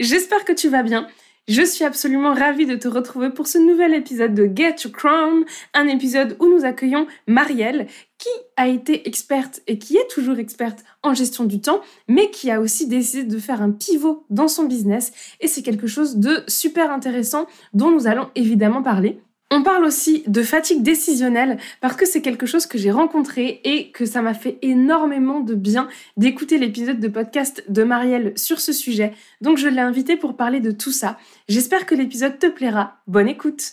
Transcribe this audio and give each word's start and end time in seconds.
J'espère 0.00 0.46
que 0.46 0.52
tu 0.54 0.70
vas 0.70 0.82
bien. 0.82 1.06
Je 1.46 1.60
suis 1.60 1.84
absolument 1.84 2.32
ravie 2.32 2.64
de 2.64 2.74
te 2.74 2.88
retrouver 2.88 3.28
pour 3.28 3.46
ce 3.46 3.58
nouvel 3.58 3.92
épisode 3.92 4.32
de 4.32 4.46
Get 4.46 4.76
Your 4.84 4.92
Crown, 4.94 5.44
un 5.74 5.88
épisode 5.88 6.38
où 6.40 6.48
nous 6.48 6.64
accueillons 6.64 7.06
Marielle, 7.26 7.86
qui 8.16 8.30
a 8.56 8.66
été 8.66 9.06
experte 9.06 9.60
et 9.66 9.78
qui 9.78 9.98
est 9.98 10.08
toujours 10.08 10.38
experte 10.38 10.84
en 11.02 11.12
gestion 11.12 11.44
du 11.44 11.60
temps, 11.60 11.82
mais 12.08 12.30
qui 12.30 12.50
a 12.50 12.62
aussi 12.62 12.86
décidé 12.86 13.24
de 13.24 13.38
faire 13.38 13.60
un 13.60 13.72
pivot 13.72 14.24
dans 14.30 14.48
son 14.48 14.64
business. 14.64 15.12
Et 15.40 15.48
c'est 15.48 15.62
quelque 15.62 15.86
chose 15.86 16.16
de 16.16 16.44
super 16.48 16.90
intéressant 16.90 17.46
dont 17.74 17.90
nous 17.90 18.06
allons 18.06 18.30
évidemment 18.34 18.82
parler. 18.82 19.20
On 19.52 19.64
parle 19.64 19.84
aussi 19.84 20.22
de 20.28 20.44
fatigue 20.44 20.82
décisionnelle 20.82 21.58
parce 21.80 21.96
que 21.96 22.06
c'est 22.06 22.22
quelque 22.22 22.46
chose 22.46 22.66
que 22.66 22.78
j'ai 22.78 22.92
rencontré 22.92 23.60
et 23.64 23.90
que 23.90 24.06
ça 24.06 24.22
m'a 24.22 24.32
fait 24.32 24.58
énormément 24.62 25.40
de 25.40 25.56
bien 25.56 25.88
d'écouter 26.16 26.56
l'épisode 26.56 27.00
de 27.00 27.08
podcast 27.08 27.64
de 27.68 27.82
Marielle 27.82 28.32
sur 28.36 28.60
ce 28.60 28.72
sujet. 28.72 29.12
Donc 29.40 29.58
je 29.58 29.66
l'ai 29.66 29.80
invité 29.80 30.16
pour 30.16 30.36
parler 30.36 30.60
de 30.60 30.70
tout 30.70 30.92
ça. 30.92 31.18
J'espère 31.48 31.84
que 31.84 31.96
l'épisode 31.96 32.38
te 32.38 32.46
plaira. 32.46 33.02
Bonne 33.08 33.26
écoute. 33.26 33.72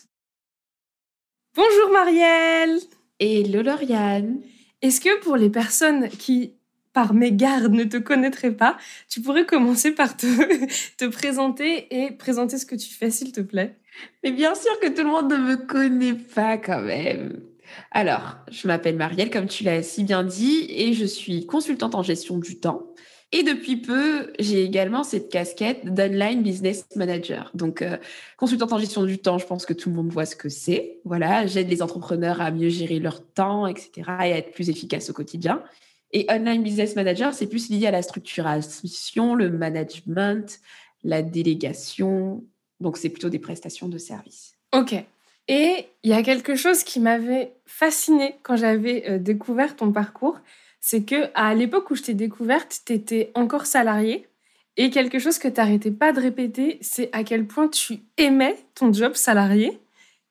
Bonjour 1.55 1.91
Marielle. 1.93 2.79
Hello 3.19 3.61
Lauriane. 3.61 4.41
Est-ce 4.81 4.99
que 4.99 5.19
pour 5.21 5.37
les 5.37 5.51
personnes 5.51 6.09
qui 6.09 6.55
par 6.91 7.13
mégarde 7.13 7.71
ne 7.73 7.83
te 7.83 7.97
connaîtraient 7.97 8.55
pas, 8.55 8.79
tu 9.07 9.21
pourrais 9.21 9.45
commencer 9.45 9.91
par 9.91 10.17
te, 10.17 10.25
te 10.97 11.05
présenter 11.05 11.85
et 11.95 12.09
présenter 12.09 12.57
ce 12.57 12.65
que 12.65 12.75
tu 12.75 12.91
fais 12.91 13.11
s'il 13.11 13.31
te 13.31 13.41
plaît? 13.41 13.77
Mais 14.23 14.31
bien 14.31 14.55
sûr 14.55 14.79
que 14.79 14.87
tout 14.87 15.03
le 15.03 15.09
monde 15.09 15.31
ne 15.31 15.37
me 15.37 15.55
connaît 15.57 16.13
pas 16.13 16.57
quand 16.57 16.81
même. 16.81 17.41
Alors, 17.91 18.37
je 18.49 18.67
m'appelle 18.67 18.95
Marielle, 18.95 19.29
comme 19.29 19.47
tu 19.47 19.63
l'as 19.63 19.83
si 19.83 20.03
bien 20.03 20.23
dit, 20.23 20.67
et 20.69 20.93
je 20.93 21.05
suis 21.05 21.45
consultante 21.45 21.95
en 21.95 22.03
gestion 22.03 22.37
du 22.37 22.59
temps. 22.59 22.87
Et 23.33 23.43
depuis 23.43 23.75
peu, 23.75 24.31
j'ai 24.39 24.63
également 24.63 25.03
cette 25.03 25.29
casquette 25.29 25.93
d'online 25.93 26.43
business 26.43 26.85
manager. 26.95 27.51
Donc, 27.53 27.81
euh, 27.81 27.97
consultante 28.37 28.71
en 28.71 28.79
gestion 28.79 29.03
du 29.03 29.19
temps, 29.19 29.37
je 29.37 29.45
pense 29.45 29.65
que 29.65 29.73
tout 29.73 29.89
le 29.89 29.95
monde 29.95 30.09
voit 30.09 30.25
ce 30.25 30.37
que 30.37 30.47
c'est. 30.47 30.99
Voilà, 31.03 31.45
j'aide 31.45 31.69
les 31.69 31.81
entrepreneurs 31.81 32.39
à 32.39 32.51
mieux 32.51 32.69
gérer 32.69 32.99
leur 32.99 33.25
temps, 33.33 33.67
etc., 33.67 33.91
et 34.07 34.33
à 34.33 34.37
être 34.37 34.51
plus 34.51 34.69
efficaces 34.69 35.09
au 35.09 35.13
quotidien. 35.13 35.61
Et 36.13 36.25
online 36.29 36.63
business 36.63 36.95
manager, 36.95 37.33
c'est 37.33 37.47
plus 37.47 37.69
lié 37.69 37.87
à 37.87 37.91
la 37.91 38.01
structuration, 38.01 39.35
le 39.35 39.49
management, 39.49 40.59
la 41.03 41.21
délégation, 41.21 42.45
donc, 42.79 42.97
c'est 42.97 43.09
plutôt 43.09 43.29
des 43.29 43.39
prestations 43.39 43.87
de 43.87 43.97
services. 43.97 44.55
Ok. 44.73 44.93
Et 45.47 45.87
il 46.03 46.11
y 46.11 46.13
a 46.13 46.23
quelque 46.23 46.55
chose 46.55 46.83
qui 46.83 46.99
m'avait 46.99 47.53
fasciné 47.65 48.35
quand 48.43 48.57
j'avais 48.57 49.09
euh, 49.09 49.17
découvert 49.17 49.75
ton 49.75 49.91
parcours, 49.91 50.39
c'est 50.81 51.03
que 51.03 51.29
à 51.35 51.55
l'époque 51.55 51.89
où 51.89 51.95
je 51.95 52.03
t'ai 52.03 52.13
découverte, 52.13 52.81
tu 52.85 52.93
étais 52.93 53.31
encore 53.33 53.65
salarié. 53.65 54.27
Et 54.75 54.91
quelque 54.91 55.17
chose 55.17 55.39
que 55.39 55.47
tu 55.47 55.55
n'arrêtais 55.55 55.91
pas 55.91 56.11
de 56.11 56.19
répéter, 56.19 56.77
c'est 56.81 57.09
à 57.11 57.23
quel 57.23 57.47
point 57.47 57.67
tu 57.67 57.99
aimais 58.17 58.55
ton 58.75 58.93
job 58.93 59.15
salarié. 59.15 59.79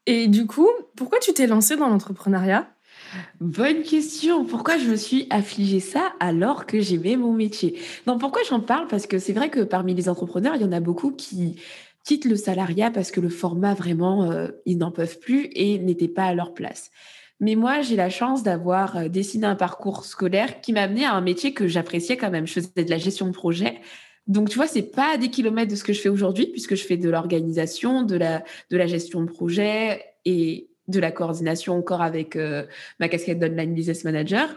Et 0.06 0.28
du 0.28 0.46
coup, 0.46 0.68
pourquoi 0.96 1.18
tu 1.18 1.32
t'es 1.32 1.48
lancé 1.48 1.76
dans 1.76 1.88
l'entrepreneuriat? 1.88 2.68
Bonne 3.40 3.82
question. 3.82 4.44
Pourquoi 4.44 4.78
je 4.78 4.88
me 4.88 4.96
suis 4.96 5.26
affligée 5.30 5.80
ça 5.80 6.12
alors 6.20 6.66
que 6.66 6.80
j'aimais 6.80 7.16
mon 7.16 7.32
métier? 7.32 7.78
Non, 8.06 8.18
pourquoi 8.18 8.42
j'en 8.48 8.60
parle? 8.60 8.86
Parce 8.86 9.06
que 9.06 9.18
c'est 9.18 9.32
vrai 9.32 9.50
que 9.50 9.60
parmi 9.60 9.94
les 9.94 10.08
entrepreneurs, 10.08 10.54
il 10.54 10.62
y 10.62 10.64
en 10.64 10.72
a 10.72 10.80
beaucoup 10.80 11.10
qui 11.10 11.56
quittent 12.06 12.24
le 12.24 12.36
salariat 12.36 12.90
parce 12.90 13.10
que 13.10 13.20
le 13.20 13.28
format, 13.28 13.74
vraiment, 13.74 14.30
euh, 14.30 14.48
ils 14.64 14.78
n'en 14.78 14.92
peuvent 14.92 15.18
plus 15.18 15.50
et 15.52 15.78
n'étaient 15.78 16.08
pas 16.08 16.24
à 16.24 16.34
leur 16.34 16.54
place. 16.54 16.90
Mais 17.40 17.56
moi, 17.56 17.82
j'ai 17.82 17.96
la 17.96 18.08
chance 18.08 18.42
d'avoir 18.42 18.96
euh, 18.96 19.08
dessiné 19.08 19.46
un 19.46 19.56
parcours 19.56 20.04
scolaire 20.04 20.60
qui 20.60 20.72
m'a 20.72 20.82
amené 20.82 21.04
à 21.04 21.12
un 21.12 21.20
métier 21.20 21.52
que 21.52 21.66
j'appréciais 21.66 22.16
quand 22.16 22.30
même. 22.30 22.46
Je 22.46 22.54
faisais 22.54 22.84
de 22.84 22.90
la 22.90 22.98
gestion 22.98 23.26
de 23.26 23.32
projet. 23.32 23.80
Donc, 24.28 24.48
tu 24.48 24.56
vois, 24.56 24.68
c'est 24.68 24.90
pas 24.90 25.18
des 25.18 25.28
kilomètres 25.28 25.70
de 25.70 25.76
ce 25.76 25.84
que 25.84 25.92
je 25.92 26.00
fais 26.00 26.08
aujourd'hui, 26.08 26.46
puisque 26.46 26.76
je 26.76 26.84
fais 26.84 26.96
de 26.96 27.10
l'organisation, 27.10 28.02
de 28.02 28.16
la, 28.16 28.42
de 28.70 28.76
la 28.76 28.86
gestion 28.86 29.22
de 29.22 29.30
projet 29.30 30.02
et 30.24 30.70
de 30.88 31.00
la 31.00 31.10
coordination 31.10 31.76
encore 31.76 32.02
avec 32.02 32.36
euh, 32.36 32.64
ma 33.00 33.08
casquette 33.08 33.40
d'online 33.40 33.74
business 33.74 34.04
manager. 34.04 34.48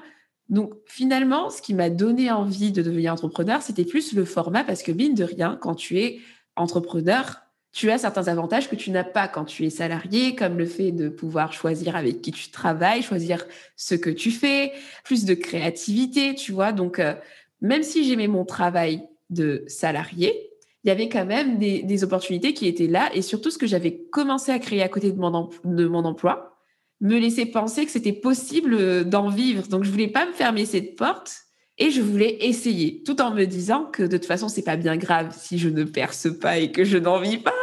Donc, 0.49 0.73
finalement, 0.85 1.49
ce 1.49 1.61
qui 1.61 1.73
m'a 1.73 1.89
donné 1.89 2.31
envie 2.31 2.71
de 2.71 2.81
devenir 2.81 3.13
entrepreneur, 3.13 3.61
c'était 3.61 3.85
plus 3.85 4.13
le 4.13 4.25
format, 4.25 4.63
parce 4.63 4.81
que 4.81 4.91
mine 4.91 5.13
de 5.13 5.23
rien, 5.23 5.57
quand 5.61 5.75
tu 5.75 5.99
es 5.99 6.19
entrepreneur, 6.59 7.41
tu 7.71 7.91
as 7.91 7.99
certains 7.99 8.27
avantages 8.27 8.69
que 8.69 8.75
tu 8.75 8.91
n'as 8.91 9.03
pas 9.03 9.27
quand 9.27 9.45
tu 9.45 9.65
es 9.65 9.69
salarié, 9.69 10.35
comme 10.35 10.57
le 10.57 10.65
fait 10.65 10.91
de 10.91 11.07
pouvoir 11.07 11.53
choisir 11.53 11.95
avec 11.95 12.21
qui 12.21 12.31
tu 12.31 12.49
travailles, 12.49 13.03
choisir 13.03 13.45
ce 13.75 13.95
que 13.95 14.09
tu 14.09 14.31
fais, 14.31 14.73
plus 15.03 15.25
de 15.25 15.33
créativité, 15.35 16.33
tu 16.33 16.51
vois. 16.51 16.71
Donc, 16.71 16.99
euh, 16.99 17.13
même 17.61 17.83
si 17.83 18.05
j'aimais 18.05 18.27
mon 18.27 18.43
travail 18.43 19.03
de 19.29 19.63
salarié, 19.67 20.49
il 20.83 20.87
y 20.87 20.91
avait 20.91 21.09
quand 21.09 21.25
même 21.25 21.59
des, 21.59 22.03
opportunités 22.03 22.53
qui 22.53 22.65
étaient 22.67 22.87
là. 22.87 23.09
Et 23.13 23.21
surtout, 23.21 23.51
ce 23.51 23.57
que 23.57 23.67
j'avais 23.67 23.97
commencé 24.11 24.51
à 24.51 24.59
créer 24.59 24.81
à 24.81 24.89
côté 24.89 25.11
de 25.11 25.19
mon, 25.19 25.49
de 25.63 25.87
mon 25.87 26.05
emploi 26.05 26.57
me 27.01 27.17
laissait 27.17 27.45
penser 27.45 27.85
que 27.85 27.91
c'était 27.91 28.13
possible 28.13 29.05
d'en 29.07 29.29
vivre. 29.29 29.67
Donc, 29.67 29.83
je 29.83 29.91
voulais 29.91 30.07
pas 30.07 30.25
me 30.25 30.31
fermer 30.31 30.65
cette 30.65 30.95
porte 30.95 31.48
et 31.79 31.91
je 31.91 32.01
voulais 32.01 32.37
essayer, 32.41 33.01
tout 33.03 33.21
en 33.21 33.33
me 33.33 33.45
disant 33.45 33.85
que 33.85 34.03
de 34.03 34.17
toute 34.17 34.25
façon, 34.25 34.49
c'est 34.49 34.63
pas 34.63 34.75
bien 34.75 34.97
grave 34.97 35.35
si 35.35 35.57
je 35.57 35.69
ne 35.69 35.85
perce 35.85 36.27
pas 36.39 36.57
et 36.57 36.71
que 36.71 36.83
je 36.83 36.97
n'en 36.97 37.19
vis 37.19 37.37
pas, 37.37 37.53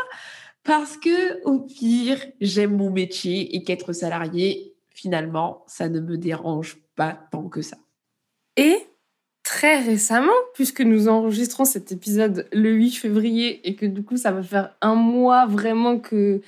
parce 0.65 0.97
que 0.97 1.43
au 1.45 1.61
pire, 1.61 2.19
j'aime 2.41 2.77
mon 2.77 2.91
métier 2.91 3.55
et 3.55 3.63
qu'être 3.63 3.93
salarié, 3.93 4.75
finalement, 4.89 5.65
ça 5.67 5.89
ne 5.89 6.01
me 6.01 6.17
dérange 6.17 6.79
pas 6.97 7.29
tant 7.31 7.49
que 7.49 7.63
ça. 7.63 7.77
Et 8.57 8.77
très 9.43 9.81
récemment, 9.81 10.33
puisque 10.55 10.81
nous 10.81 11.09
enregistrons 11.09 11.65
cet 11.65 11.93
épisode 11.93 12.49
le 12.53 12.73
8 12.73 12.93
février 12.93 13.69
et 13.69 13.77
que 13.77 13.87
du 13.87 14.03
coup, 14.03 14.17
ça 14.17 14.33
va 14.33 14.43
faire 14.43 14.75
un 14.81 14.95
mois 14.95 15.47
vraiment 15.47 15.99
que 15.99 16.41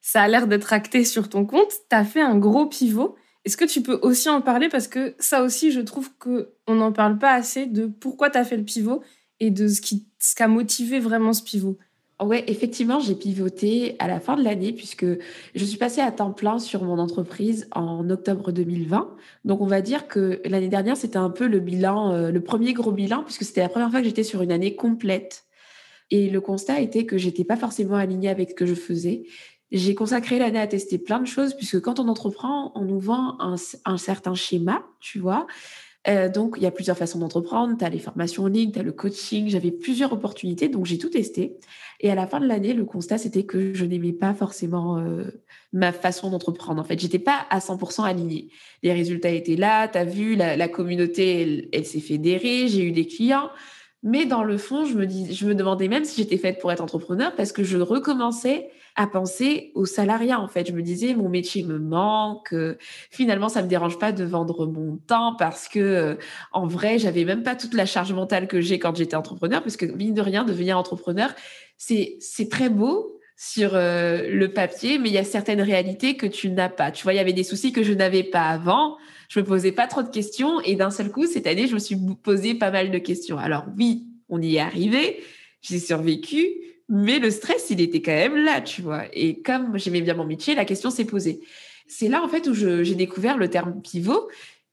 ça 0.00 0.22
a 0.22 0.28
l'air 0.28 0.46
d'être 0.46 0.72
acté 0.72 1.04
sur 1.04 1.28
ton 1.28 1.44
compte, 1.44 1.70
tu 1.88 1.94
as 1.94 2.04
fait 2.04 2.22
un 2.22 2.36
gros 2.38 2.66
pivot 2.66 3.16
est-ce 3.44 3.56
que 3.56 3.64
tu 3.64 3.82
peux 3.82 3.98
aussi 4.02 4.28
en 4.28 4.40
parler? 4.42 4.68
Parce 4.68 4.88
que 4.88 5.14
ça 5.18 5.42
aussi, 5.42 5.72
je 5.72 5.80
trouve 5.80 6.10
que 6.18 6.50
on 6.66 6.74
n'en 6.74 6.92
parle 6.92 7.18
pas 7.18 7.32
assez 7.32 7.66
de 7.66 7.86
pourquoi 7.86 8.30
tu 8.30 8.38
as 8.38 8.44
fait 8.44 8.56
le 8.56 8.64
pivot 8.64 9.02
et 9.40 9.50
de 9.50 9.68
ce 9.68 9.80
qui 9.80 10.06
ce 10.18 10.46
motivé 10.46 11.00
vraiment 11.00 11.32
ce 11.32 11.42
pivot. 11.42 11.78
Ouais, 12.22 12.44
effectivement, 12.48 13.00
j'ai 13.00 13.14
pivoté 13.14 13.96
à 13.98 14.06
la 14.06 14.20
fin 14.20 14.36
de 14.36 14.44
l'année 14.44 14.74
puisque 14.74 15.06
je 15.54 15.64
suis 15.64 15.78
passée 15.78 16.02
à 16.02 16.12
temps 16.12 16.32
plein 16.32 16.58
sur 16.58 16.84
mon 16.84 16.98
entreprise 16.98 17.66
en 17.72 18.10
octobre 18.10 18.52
2020. 18.52 19.16
Donc, 19.46 19.62
on 19.62 19.66
va 19.66 19.80
dire 19.80 20.06
que 20.06 20.42
l'année 20.44 20.68
dernière, 20.68 20.98
c'était 20.98 21.16
un 21.16 21.30
peu 21.30 21.46
le 21.46 21.60
bilan, 21.60 22.12
euh, 22.12 22.30
le 22.30 22.40
premier 22.42 22.74
gros 22.74 22.92
bilan 22.92 23.24
puisque 23.24 23.44
c'était 23.44 23.62
la 23.62 23.70
première 23.70 23.90
fois 23.90 24.00
que 24.00 24.06
j'étais 24.06 24.22
sur 24.22 24.42
une 24.42 24.52
année 24.52 24.76
complète. 24.76 25.46
Et 26.10 26.28
le 26.28 26.40
constat 26.42 26.80
était 26.80 27.06
que 27.06 27.16
j'étais 27.16 27.44
pas 27.44 27.56
forcément 27.56 27.96
alignée 27.96 28.28
avec 28.28 28.50
ce 28.50 28.54
que 28.54 28.66
je 28.66 28.74
faisais. 28.74 29.22
J'ai 29.72 29.94
consacré 29.94 30.38
l'année 30.38 30.58
à 30.58 30.66
tester 30.66 30.98
plein 30.98 31.20
de 31.20 31.26
choses, 31.26 31.54
puisque 31.54 31.80
quand 31.80 32.00
on 32.00 32.08
entreprend, 32.08 32.72
on 32.74 32.84
nous 32.84 32.98
vend 32.98 33.38
un, 33.40 33.96
certain 33.96 34.34
schéma, 34.34 34.84
tu 35.00 35.20
vois. 35.20 35.46
Euh, 36.08 36.28
donc, 36.28 36.54
il 36.56 36.62
y 36.62 36.66
a 36.66 36.70
plusieurs 36.70 36.96
façons 36.96 37.18
d'entreprendre. 37.18 37.76
Tu 37.78 37.84
as 37.84 37.88
les 37.88 37.98
formations 37.98 38.44
en 38.44 38.48
ligne, 38.48 38.72
tu 38.72 38.78
as 38.78 38.82
le 38.82 38.92
coaching. 38.92 39.48
J'avais 39.48 39.70
plusieurs 39.70 40.12
opportunités, 40.12 40.68
donc 40.68 40.86
j'ai 40.86 40.98
tout 40.98 41.10
testé. 41.10 41.58
Et 42.00 42.10
à 42.10 42.14
la 42.14 42.26
fin 42.26 42.40
de 42.40 42.46
l'année, 42.46 42.72
le 42.72 42.84
constat, 42.84 43.18
c'était 43.18 43.44
que 43.44 43.74
je 43.74 43.84
n'aimais 43.84 44.14
pas 44.14 44.34
forcément 44.34 44.98
euh, 44.98 45.24
ma 45.72 45.92
façon 45.92 46.30
d'entreprendre. 46.30 46.80
En 46.80 46.84
fait, 46.84 46.98
j'étais 46.98 47.18
pas 47.18 47.46
à 47.50 47.58
100% 47.58 48.04
alignée. 48.04 48.48
Les 48.82 48.92
résultats 48.92 49.30
étaient 49.30 49.56
là. 49.56 49.86
Tu 49.86 49.98
as 49.98 50.04
vu, 50.04 50.34
la, 50.34 50.68
communauté, 50.68 51.42
elle, 51.42 51.68
elle 51.72 51.86
s'est 51.86 52.00
fédérée. 52.00 52.66
J'ai 52.66 52.82
eu 52.82 52.92
des 52.92 53.06
clients. 53.06 53.50
Mais 54.02 54.24
dans 54.24 54.44
le 54.44 54.56
fond, 54.56 54.86
je 54.86 54.94
me, 54.94 55.06
dis, 55.06 55.34
je 55.34 55.46
me 55.46 55.54
demandais 55.54 55.86
même 55.86 56.04
si 56.04 56.22
j'étais 56.22 56.38
faite 56.38 56.58
pour 56.58 56.72
être 56.72 56.80
entrepreneur 56.80 57.34
parce 57.36 57.52
que 57.52 57.62
je 57.62 57.76
recommençais 57.76 58.70
à 58.96 59.06
penser 59.06 59.72
au 59.74 59.84
salariat. 59.84 60.40
En 60.40 60.48
fait, 60.48 60.66
je 60.66 60.72
me 60.72 60.82
disais, 60.82 61.14
mon 61.14 61.28
métier 61.28 61.62
me 61.62 61.78
manque. 61.78 62.54
Finalement, 63.10 63.50
ça 63.50 63.62
me 63.62 63.68
dérange 63.68 63.98
pas 63.98 64.12
de 64.12 64.24
vendre 64.24 64.66
mon 64.66 64.96
temps 64.96 65.36
parce 65.38 65.68
que, 65.68 65.78
euh, 65.78 66.14
en 66.52 66.66
vrai, 66.66 66.98
j'avais 66.98 67.24
même 67.26 67.42
pas 67.42 67.56
toute 67.56 67.74
la 67.74 67.84
charge 67.84 68.12
mentale 68.12 68.48
que 68.48 68.60
j'ai 68.60 68.78
quand 68.78 68.96
j'étais 68.96 69.16
entrepreneur. 69.16 69.62
Parce 69.62 69.76
que, 69.76 69.84
mine 69.84 70.14
de 70.14 70.22
rien, 70.22 70.44
devenir 70.44 70.78
entrepreneur, 70.78 71.30
c'est, 71.76 72.16
c'est 72.20 72.48
très 72.48 72.70
beau, 72.70 73.20
sur 73.42 73.70
euh, 73.72 74.28
le 74.28 74.52
papier, 74.52 74.98
mais 74.98 75.08
il 75.08 75.14
y 75.14 75.18
a 75.18 75.24
certaines 75.24 75.62
réalités 75.62 76.14
que 76.14 76.26
tu 76.26 76.50
n'as 76.50 76.68
pas. 76.68 76.90
Tu 76.90 77.04
vois, 77.04 77.14
il 77.14 77.16
y 77.16 77.20
avait 77.20 77.32
des 77.32 77.42
soucis 77.42 77.72
que 77.72 77.82
je 77.82 77.94
n'avais 77.94 78.22
pas 78.22 78.42
avant. 78.42 78.98
Je 79.30 79.38
me 79.38 79.44
posais 79.44 79.70
pas 79.70 79.86
trop 79.86 80.02
de 80.02 80.08
questions 80.08 80.60
et 80.62 80.74
d'un 80.74 80.90
seul 80.90 81.10
coup, 81.10 81.24
cette 81.26 81.46
année, 81.46 81.68
je 81.68 81.74
me 81.74 81.78
suis 81.78 81.96
posé 82.22 82.54
pas 82.54 82.72
mal 82.72 82.90
de 82.90 82.98
questions. 82.98 83.38
Alors 83.38 83.64
oui, 83.78 84.08
on 84.28 84.42
y 84.42 84.56
est 84.56 84.60
arrivé, 84.60 85.22
j'ai 85.62 85.78
survécu, 85.78 86.48
mais 86.88 87.20
le 87.20 87.30
stress, 87.30 87.70
il 87.70 87.80
était 87.80 88.02
quand 88.02 88.10
même 88.10 88.36
là, 88.36 88.60
tu 88.60 88.82
vois. 88.82 89.04
Et 89.12 89.40
comme 89.40 89.78
j'aimais 89.78 90.00
bien 90.00 90.14
mon 90.14 90.26
métier, 90.26 90.56
la 90.56 90.64
question 90.64 90.90
s'est 90.90 91.04
posée. 91.04 91.40
C'est 91.86 92.08
là, 92.08 92.24
en 92.24 92.28
fait, 92.28 92.48
où 92.48 92.54
j'ai 92.54 92.94
découvert 92.96 93.38
le 93.38 93.48
terme 93.48 93.80
pivot 93.80 94.28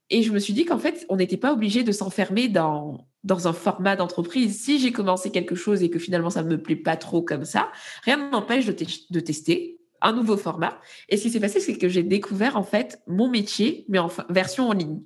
et 0.10 0.24
je 0.24 0.32
me 0.32 0.40
suis 0.40 0.54
dit 0.54 0.66
qu'en 0.66 0.80
fait, 0.80 1.06
on 1.10 1.18
n'était 1.18 1.38
pas 1.38 1.54
obligé 1.54 1.84
de 1.84 1.92
s'enfermer 1.92 2.48
dans, 2.48 3.08
dans 3.24 3.48
un 3.48 3.54
format 3.54 3.96
d'entreprise. 3.96 4.60
Si 4.60 4.80
j'ai 4.80 4.92
commencé 4.92 5.30
quelque 5.32 5.56
chose 5.56 5.84
et 5.84 5.90
que 5.90 6.00
finalement 6.00 6.30
ça 6.30 6.44
ne 6.44 6.50
me 6.50 6.62
plaît 6.62 6.76
pas 6.78 6.96
trop 6.96 7.22
comme 7.22 7.46
ça, 7.46 7.72
rien 8.04 8.18
ne 8.18 8.32
m'empêche 8.32 8.66
de, 8.66 8.76
de, 9.10 9.20
tester 9.20 9.77
un 10.02 10.14
nouveau 10.14 10.38
format. 10.38 10.80
Et 11.10 11.18
ce 11.18 11.24
qui 11.24 11.30
s'est 11.32 11.40
passé, 11.40 11.60
c'est 11.60 11.78
que 11.78 11.90
j'ai 11.90 12.04
découvert 12.04 12.58
en 12.58 12.64
fait 12.64 13.02
mon 13.08 13.30
métier, 13.30 13.86
mais 13.90 14.00
en 14.00 14.10
version 14.30 14.70
en 14.70 14.74
ligne. 14.74 15.02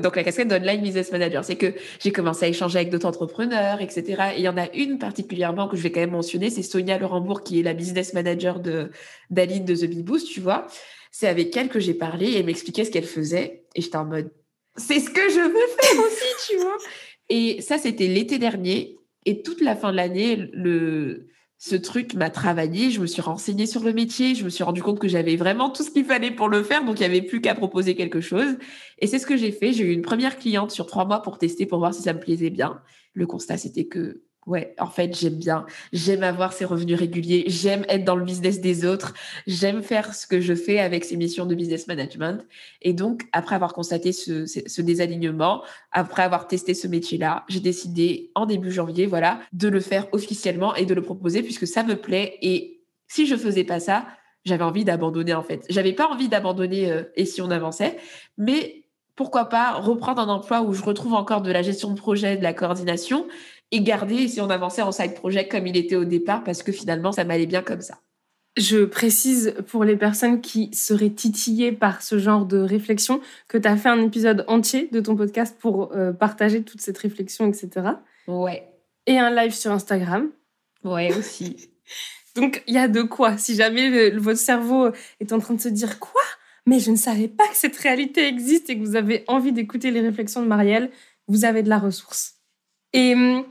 Donc 0.00 0.16
la 0.16 0.24
casquette 0.24 0.48
d'online 0.48 0.80
business 0.80 1.12
manager, 1.12 1.44
c'est 1.44 1.56
que 1.56 1.74
j'ai 2.00 2.12
commencé 2.12 2.46
à 2.46 2.48
échanger 2.48 2.78
avec 2.78 2.90
d'autres 2.90 3.06
entrepreneurs, 3.06 3.82
etc. 3.82 4.32
Et 4.34 4.38
il 4.38 4.42
y 4.42 4.48
en 4.48 4.56
a 4.56 4.72
une 4.72 4.98
particulièrement 4.98 5.68
que 5.68 5.76
je 5.76 5.82
vais 5.82 5.92
quand 5.92 6.00
même 6.00 6.12
mentionner, 6.12 6.48
c'est 6.48 6.62
Sonia 6.62 6.98
Laurembourg, 6.98 7.42
qui 7.42 7.60
est 7.60 7.62
la 7.62 7.74
business 7.74 8.14
manager 8.14 8.60
de 8.60 8.90
d'Aline 9.28 9.66
de 9.66 9.74
The 9.74 9.84
Bee 9.84 10.02
Boost, 10.02 10.28
tu 10.28 10.40
vois. 10.40 10.66
C'est 11.10 11.28
avec 11.28 11.54
elle 11.56 11.68
que 11.68 11.78
j'ai 11.78 11.92
parlé 11.92 12.30
et 12.30 12.38
elle 12.38 12.46
m'expliquait 12.46 12.86
ce 12.86 12.90
qu'elle 12.90 13.04
faisait. 13.04 13.64
Et 13.74 13.82
j'étais 13.82 13.96
en 13.96 14.06
mode, 14.06 14.30
c'est 14.76 14.98
ce 14.98 15.10
que 15.10 15.28
je 15.28 15.40
veux 15.40 15.68
faire 15.78 16.04
aussi, 16.06 16.50
tu 16.50 16.56
vois. 16.56 16.78
Et 17.28 17.60
ça, 17.60 17.76
c'était 17.76 18.06
l'été 18.06 18.38
dernier. 18.38 18.96
Et 19.26 19.42
toute 19.42 19.60
la 19.60 19.76
fin 19.76 19.92
de 19.92 19.96
l'année, 19.96 20.36
le, 20.36 21.28
ce 21.64 21.76
truc 21.76 22.14
m'a 22.14 22.28
travaillé. 22.28 22.90
Je 22.90 23.00
me 23.00 23.06
suis 23.06 23.22
renseignée 23.22 23.66
sur 23.66 23.84
le 23.84 23.92
métier. 23.92 24.34
Je 24.34 24.42
me 24.42 24.50
suis 24.50 24.64
rendu 24.64 24.82
compte 24.82 24.98
que 24.98 25.06
j'avais 25.06 25.36
vraiment 25.36 25.70
tout 25.70 25.84
ce 25.84 25.92
qu'il 25.92 26.04
fallait 26.04 26.32
pour 26.32 26.48
le 26.48 26.64
faire. 26.64 26.84
Donc, 26.84 26.98
il 26.98 27.02
n'y 27.02 27.06
avait 27.06 27.22
plus 27.22 27.40
qu'à 27.40 27.54
proposer 27.54 27.94
quelque 27.94 28.20
chose. 28.20 28.56
Et 28.98 29.06
c'est 29.06 29.20
ce 29.20 29.26
que 29.28 29.36
j'ai 29.36 29.52
fait. 29.52 29.72
J'ai 29.72 29.84
eu 29.84 29.92
une 29.92 30.02
première 30.02 30.40
cliente 30.40 30.72
sur 30.72 30.86
trois 30.86 31.04
mois 31.04 31.22
pour 31.22 31.38
tester, 31.38 31.64
pour 31.64 31.78
voir 31.78 31.94
si 31.94 32.02
ça 32.02 32.14
me 32.14 32.18
plaisait 32.18 32.50
bien. 32.50 32.82
Le 33.14 33.28
constat, 33.28 33.58
c'était 33.58 33.84
que 33.84 34.22
Ouais, 34.46 34.74
en 34.80 34.88
fait, 34.88 35.16
j'aime 35.16 35.36
bien. 35.36 35.66
J'aime 35.92 36.24
avoir 36.24 36.52
ces 36.52 36.64
revenus 36.64 36.98
réguliers. 36.98 37.44
J'aime 37.46 37.84
être 37.88 38.04
dans 38.04 38.16
le 38.16 38.24
business 38.24 38.60
des 38.60 38.84
autres. 38.84 39.14
J'aime 39.46 39.82
faire 39.82 40.14
ce 40.14 40.26
que 40.26 40.40
je 40.40 40.54
fais 40.54 40.80
avec 40.80 41.04
ces 41.04 41.16
missions 41.16 41.46
de 41.46 41.54
business 41.54 41.86
management. 41.86 42.44
Et 42.80 42.92
donc, 42.92 43.22
après 43.30 43.54
avoir 43.54 43.72
constaté 43.72 44.10
ce, 44.10 44.80
désalignement, 44.80 45.62
après 45.92 46.24
avoir 46.24 46.48
testé 46.48 46.74
ce 46.74 46.88
métier-là, 46.88 47.44
j'ai 47.48 47.60
décidé 47.60 48.32
en 48.34 48.44
début 48.44 48.72
janvier, 48.72 49.06
voilà, 49.06 49.40
de 49.52 49.68
le 49.68 49.78
faire 49.78 50.08
officiellement 50.10 50.74
et 50.74 50.86
de 50.86 50.94
le 50.94 51.02
proposer 51.02 51.44
puisque 51.44 51.68
ça 51.68 51.84
me 51.84 51.94
plaît. 51.94 52.36
Et 52.42 52.82
si 53.06 53.28
je 53.28 53.36
faisais 53.36 53.64
pas 53.64 53.78
ça, 53.78 54.08
j'avais 54.44 54.64
envie 54.64 54.84
d'abandonner 54.84 55.34
en 55.34 55.44
fait. 55.44 55.64
J'avais 55.70 55.92
pas 55.92 56.08
envie 56.08 56.28
d'abandonner 56.28 56.90
euh, 56.90 57.04
et 57.14 57.26
si 57.26 57.40
on 57.40 57.50
avançait, 57.52 57.96
mais 58.38 58.86
pourquoi 59.14 59.48
pas 59.48 59.74
reprendre 59.74 60.20
un 60.20 60.28
emploi 60.28 60.62
où 60.62 60.72
je 60.72 60.82
retrouve 60.82 61.14
encore 61.14 61.42
de 61.42 61.52
la 61.52 61.62
gestion 61.62 61.90
de 61.90 61.96
projet, 61.96 62.36
de 62.36 62.42
la 62.42 62.54
coordination 62.54 63.28
et 63.72 63.80
garder 63.80 64.28
si 64.28 64.40
on 64.40 64.50
avançait 64.50 64.82
en 64.82 64.92
side 64.92 65.14
project 65.14 65.50
comme 65.50 65.66
il 65.66 65.76
était 65.76 65.96
au 65.96 66.04
départ 66.04 66.44
parce 66.44 66.62
que 66.62 66.70
finalement 66.70 67.10
ça 67.10 67.24
m'allait 67.24 67.46
bien 67.46 67.62
comme 67.62 67.80
ça. 67.80 67.98
Je 68.58 68.84
précise 68.84 69.54
pour 69.68 69.82
les 69.82 69.96
personnes 69.96 70.42
qui 70.42 70.68
seraient 70.74 71.10
titillées 71.10 71.72
par 71.72 72.02
ce 72.02 72.18
genre 72.18 72.44
de 72.44 72.58
réflexion 72.58 73.22
que 73.48 73.56
tu 73.56 73.66
as 73.66 73.78
fait 73.78 73.88
un 73.88 74.02
épisode 74.02 74.44
entier 74.46 74.90
de 74.92 75.00
ton 75.00 75.16
podcast 75.16 75.56
pour 75.58 75.92
euh, 75.92 76.12
partager 76.12 76.62
toute 76.62 76.82
cette 76.82 76.98
réflexion, 76.98 77.48
etc. 77.48 77.70
Ouais. 78.28 78.68
Et 79.06 79.18
un 79.18 79.34
live 79.34 79.54
sur 79.54 79.72
Instagram. 79.72 80.28
Ouais, 80.84 81.16
aussi. 81.16 81.70
Donc 82.36 82.62
il 82.66 82.74
y 82.74 82.78
a 82.78 82.88
de 82.88 83.00
quoi. 83.00 83.38
Si 83.38 83.54
jamais 83.54 84.10
votre 84.10 84.38
cerveau 84.38 84.90
est 85.18 85.32
en 85.32 85.38
train 85.38 85.54
de 85.54 85.60
se 85.60 85.70
dire 85.70 85.98
quoi? 85.98 86.20
Mais 86.66 86.78
je 86.78 86.90
ne 86.90 86.96
savais 86.96 87.28
pas 87.28 87.48
que 87.48 87.56
cette 87.56 87.76
réalité 87.76 88.26
existe 88.28 88.68
et 88.68 88.78
que 88.78 88.84
vous 88.84 88.96
avez 88.96 89.24
envie 89.28 89.52
d'écouter 89.52 89.90
les 89.90 90.00
réflexions 90.00 90.42
de 90.42 90.46
Marielle, 90.46 90.90
vous 91.26 91.46
avez 91.46 91.62
de 91.62 91.68
la 91.70 91.78
ressource. 91.78 92.34
Et 92.92 93.14
hum, 93.14 93.44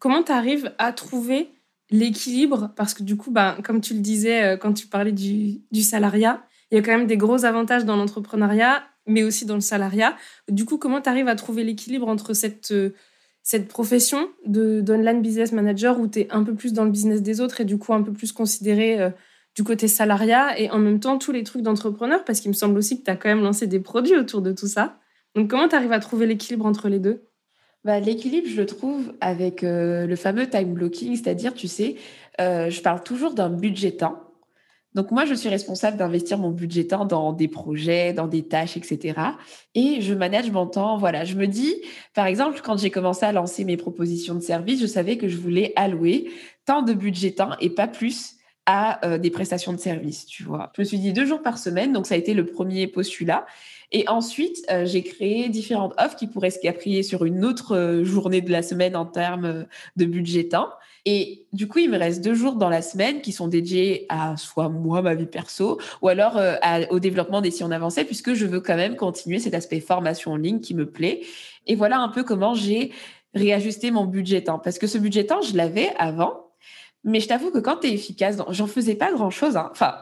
comment 0.00 0.24
tu 0.24 0.32
arrives 0.32 0.72
à 0.78 0.92
trouver 0.92 1.52
l'équilibre? 1.90 2.72
Parce 2.74 2.94
que 2.94 3.04
du 3.04 3.16
coup, 3.16 3.30
bah, 3.30 3.56
comme 3.62 3.80
tu 3.80 3.94
le 3.94 4.00
disais 4.00 4.42
euh, 4.42 4.56
quand 4.56 4.72
tu 4.72 4.88
parlais 4.88 5.12
du, 5.12 5.62
salariat, 5.82 6.42
il 6.72 6.76
y 6.76 6.78
a 6.78 6.82
quand 6.82 6.96
même 6.96 7.06
des 7.06 7.16
gros 7.16 7.44
avantages 7.44 7.84
dans 7.84 7.96
l'entrepreneuriat, 7.96 8.82
mais 9.06 9.22
aussi 9.22 9.46
dans 9.46 9.54
le 9.54 9.60
salariat. 9.60 10.16
Du 10.48 10.64
coup, 10.64 10.78
comment 10.78 11.00
tu 11.00 11.08
arrives 11.08 11.28
à 11.28 11.36
trouver 11.36 11.62
l'équilibre 11.62 12.08
entre 12.08 12.34
cette, 12.34 12.72
euh, 12.72 12.90
cette 13.42 13.68
profession 13.68 14.28
d'online 14.46 15.22
business 15.22 15.52
manager 15.52 16.00
où 16.00 16.08
tu 16.08 16.20
es 16.20 16.32
un 16.32 16.42
peu 16.42 16.54
plus 16.54 16.72
dans 16.72 16.84
le 16.84 16.90
business 16.90 17.22
des 17.22 17.40
autres 17.40 17.60
et 17.60 17.64
du 17.64 17.78
coup 17.78 17.92
un 17.92 18.02
peu 18.02 18.12
plus 18.12 18.32
considéré 18.32 19.00
euh, 19.00 19.10
du 19.56 19.64
côté 19.64 19.88
salariat 19.88 20.58
et 20.58 20.70
en 20.70 20.78
même 20.78 21.00
temps 21.00 21.18
tous 21.18 21.32
les 21.32 21.44
trucs 21.44 21.62
d'entrepreneur? 21.62 22.24
Parce 22.24 22.40
qu'il 22.40 22.50
me 22.50 22.56
semble 22.56 22.78
aussi 22.78 23.00
que 23.00 23.04
tu 23.04 23.10
as 23.10 23.16
quand 23.16 23.28
même 23.28 23.42
lancé 23.42 23.66
des 23.66 23.80
produits 23.80 24.16
autour 24.16 24.40
de 24.42 24.52
tout 24.52 24.68
ça. 24.68 24.98
Donc 25.34 25.50
comment 25.50 25.68
tu 25.68 25.76
arrives 25.76 25.92
à 25.92 26.00
trouver 26.00 26.26
l'équilibre 26.26 26.66
entre 26.66 26.88
les 26.88 26.98
deux? 26.98 27.29
Bah, 27.84 28.00
L'équilibre, 28.00 28.48
je 28.48 28.60
le 28.60 28.66
trouve 28.66 29.12
avec 29.20 29.64
euh, 29.64 30.06
le 30.06 30.16
fameux 30.16 30.48
time 30.48 30.74
blocking, 30.74 31.16
c'est-à-dire, 31.16 31.54
tu 31.54 31.68
sais, 31.68 31.96
euh, 32.40 32.70
je 32.70 32.80
parle 32.80 33.02
toujours 33.02 33.34
d'un 33.34 33.50
budget 33.50 33.92
temps. 33.92 34.30
Donc 34.94 35.12
moi, 35.12 35.24
je 35.24 35.34
suis 35.34 35.48
responsable 35.48 35.96
d'investir 35.96 36.36
mon 36.38 36.50
budget 36.50 36.88
temps 36.88 37.04
dans 37.04 37.32
des 37.32 37.46
projets, 37.46 38.12
dans 38.12 38.26
des 38.26 38.42
tâches, 38.42 38.76
etc. 38.76 39.14
Et 39.76 40.00
je 40.00 40.14
manage 40.14 40.50
mon 40.50 40.66
temps. 40.66 40.96
Voilà, 40.96 41.24
je 41.24 41.36
me 41.36 41.46
dis, 41.46 41.74
par 42.12 42.26
exemple, 42.26 42.60
quand 42.62 42.76
j'ai 42.76 42.90
commencé 42.90 43.24
à 43.24 43.30
lancer 43.30 43.64
mes 43.64 43.76
propositions 43.76 44.34
de 44.34 44.40
service, 44.40 44.80
je 44.80 44.86
savais 44.86 45.16
que 45.16 45.28
je 45.28 45.36
voulais 45.36 45.72
allouer 45.76 46.30
tant 46.64 46.82
de 46.82 46.92
budget 46.92 47.32
temps 47.32 47.52
et 47.60 47.70
pas 47.70 47.86
plus 47.86 48.34
à 48.66 49.04
euh, 49.06 49.18
des 49.18 49.30
prestations 49.30 49.72
de 49.72 49.78
service, 49.78 50.26
tu 50.26 50.42
vois. 50.42 50.72
Je 50.76 50.82
me 50.82 50.84
suis 50.84 50.98
dit 50.98 51.12
deux 51.12 51.24
jours 51.24 51.42
par 51.42 51.58
semaine, 51.58 51.92
donc 51.92 52.06
ça 52.06 52.14
a 52.14 52.18
été 52.18 52.34
le 52.34 52.44
premier 52.44 52.86
postulat. 52.86 53.46
Et 53.92 54.08
ensuite, 54.08 54.64
euh, 54.70 54.86
j'ai 54.86 55.02
créé 55.02 55.48
différentes 55.48 55.94
offres 55.98 56.16
qui 56.16 56.28
pourraient 56.28 56.50
se 56.50 56.60
caprier 56.60 57.02
sur 57.02 57.24
une 57.24 57.44
autre 57.44 57.76
euh, 57.76 58.04
journée 58.04 58.40
de 58.40 58.50
la 58.50 58.62
semaine 58.62 58.94
en 58.94 59.04
termes 59.04 59.44
euh, 59.44 59.64
de 59.96 60.04
budget 60.04 60.48
temps. 60.48 60.68
Et 61.06 61.46
du 61.52 61.66
coup, 61.66 61.78
il 61.78 61.90
me 61.90 61.98
reste 61.98 62.22
deux 62.22 62.34
jours 62.34 62.54
dans 62.54 62.68
la 62.68 62.82
semaine 62.82 63.20
qui 63.20 63.32
sont 63.32 63.48
dédiés 63.48 64.06
à 64.10 64.36
soit 64.36 64.68
moi, 64.68 65.02
ma 65.02 65.14
vie 65.14 65.26
perso, 65.26 65.80
ou 66.02 66.08
alors 66.08 66.38
au 66.90 67.00
développement 67.00 67.40
des 67.40 67.50
si 67.50 67.64
on 67.64 67.70
avançait, 67.70 68.04
puisque 68.04 68.34
je 68.34 68.44
veux 68.44 68.60
quand 68.60 68.76
même 68.76 68.96
continuer 68.96 69.38
cet 69.38 69.54
aspect 69.54 69.80
formation 69.80 70.32
en 70.32 70.36
ligne 70.36 70.60
qui 70.60 70.74
me 70.74 70.84
plaît. 70.84 71.22
Et 71.66 71.74
voilà 71.74 72.00
un 72.00 72.10
peu 72.10 72.22
comment 72.22 72.52
j'ai 72.52 72.92
réajusté 73.34 73.90
mon 73.90 74.04
budget 74.04 74.42
temps. 74.42 74.58
Parce 74.58 74.78
que 74.78 74.86
ce 74.86 74.98
budget 74.98 75.24
temps, 75.24 75.40
je 75.40 75.56
l'avais 75.56 75.88
avant, 75.96 76.50
mais 77.02 77.20
je 77.20 77.28
t'avoue 77.28 77.50
que 77.50 77.58
quand 77.58 77.78
tu 77.78 77.86
es 77.86 77.92
efficace, 77.94 78.36
j'en 78.50 78.66
faisais 78.66 78.94
pas 78.94 79.10
grand-chose. 79.10 79.56
Hein. 79.56 79.70
Enfin, 79.72 79.94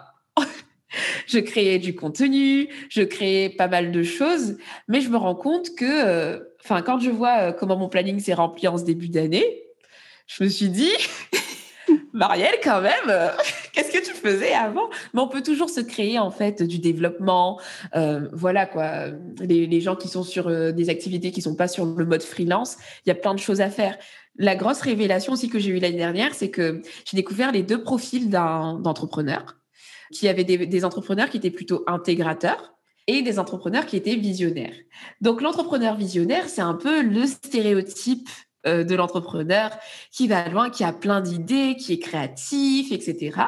je 1.26 1.38
créais 1.38 1.78
du 1.78 1.94
contenu, 1.94 2.68
je 2.88 3.02
créais 3.02 3.48
pas 3.50 3.68
mal 3.68 3.92
de 3.92 4.02
choses, 4.02 4.56
mais 4.88 5.00
je 5.00 5.08
me 5.08 5.16
rends 5.16 5.34
compte 5.34 5.74
que, 5.74 5.84
euh, 5.84 6.40
enfin, 6.64 6.82
quand 6.82 6.98
je 6.98 7.10
vois 7.10 7.38
euh, 7.38 7.52
comment 7.52 7.76
mon 7.76 7.88
planning 7.88 8.18
s'est 8.20 8.34
rempli 8.34 8.68
en 8.68 8.78
ce 8.78 8.84
début 8.84 9.08
d'année, 9.08 9.64
je 10.26 10.44
me 10.44 10.48
suis 10.48 10.68
dit, 10.68 10.92
Marielle, 12.12 12.56
quand 12.62 12.80
même, 12.80 12.92
euh, 13.08 13.28
qu'est-ce 13.72 13.90
que 13.90 14.04
tu 14.04 14.12
faisais 14.12 14.52
avant? 14.52 14.88
Mais 15.14 15.20
on 15.20 15.28
peut 15.28 15.42
toujours 15.42 15.70
se 15.70 15.80
créer 15.80 16.18
en 16.18 16.30
fait 16.30 16.62
du 16.62 16.78
développement, 16.78 17.60
voilà 18.32 18.66
quoi. 18.66 19.06
Les, 19.40 19.80
gens 19.80 19.96
qui 19.96 20.08
sont 20.08 20.22
sur 20.22 20.50
des 20.72 20.90
activités 20.90 21.30
qui 21.30 21.40
sont 21.40 21.54
pas 21.54 21.68
sur 21.68 21.86
le 21.86 22.04
mode 22.04 22.22
freelance, 22.22 22.76
il 23.06 23.08
y 23.08 23.12
a 23.12 23.14
plein 23.14 23.34
de 23.34 23.38
choses 23.38 23.60
à 23.60 23.70
faire. 23.70 23.96
La 24.36 24.54
grosse 24.54 24.80
révélation 24.80 25.32
aussi 25.32 25.48
que 25.48 25.58
j'ai 25.58 25.70
eue 25.70 25.78
l'année 25.78 25.96
dernière, 25.96 26.34
c'est 26.34 26.50
que 26.50 26.82
j'ai 27.04 27.16
découvert 27.16 27.52
les 27.52 27.62
deux 27.62 27.82
profils 27.82 28.28
d'entrepreneurs 28.28 29.57
qui 30.12 30.28
avait 30.28 30.44
des, 30.44 30.84
entrepreneurs 30.84 31.30
qui 31.30 31.36
étaient 31.36 31.50
plutôt 31.50 31.84
intégrateurs 31.86 32.74
et 33.06 33.22
des 33.22 33.38
entrepreneurs 33.38 33.86
qui 33.86 33.96
étaient 33.96 34.16
visionnaires. 34.16 34.74
Donc 35.20 35.40
l'entrepreneur 35.40 35.96
visionnaire, 35.96 36.48
c'est 36.48 36.60
un 36.60 36.74
peu 36.74 37.02
le 37.02 37.26
stéréotype 37.26 38.28
euh, 38.66 38.84
de 38.84 38.94
l'entrepreneur 38.94 39.70
qui 40.10 40.28
va 40.28 40.48
loin, 40.48 40.68
qui 40.68 40.84
a 40.84 40.92
plein 40.92 41.20
d'idées, 41.20 41.76
qui 41.76 41.94
est 41.94 41.98
créatif, 41.98 42.92
etc. 42.92 43.40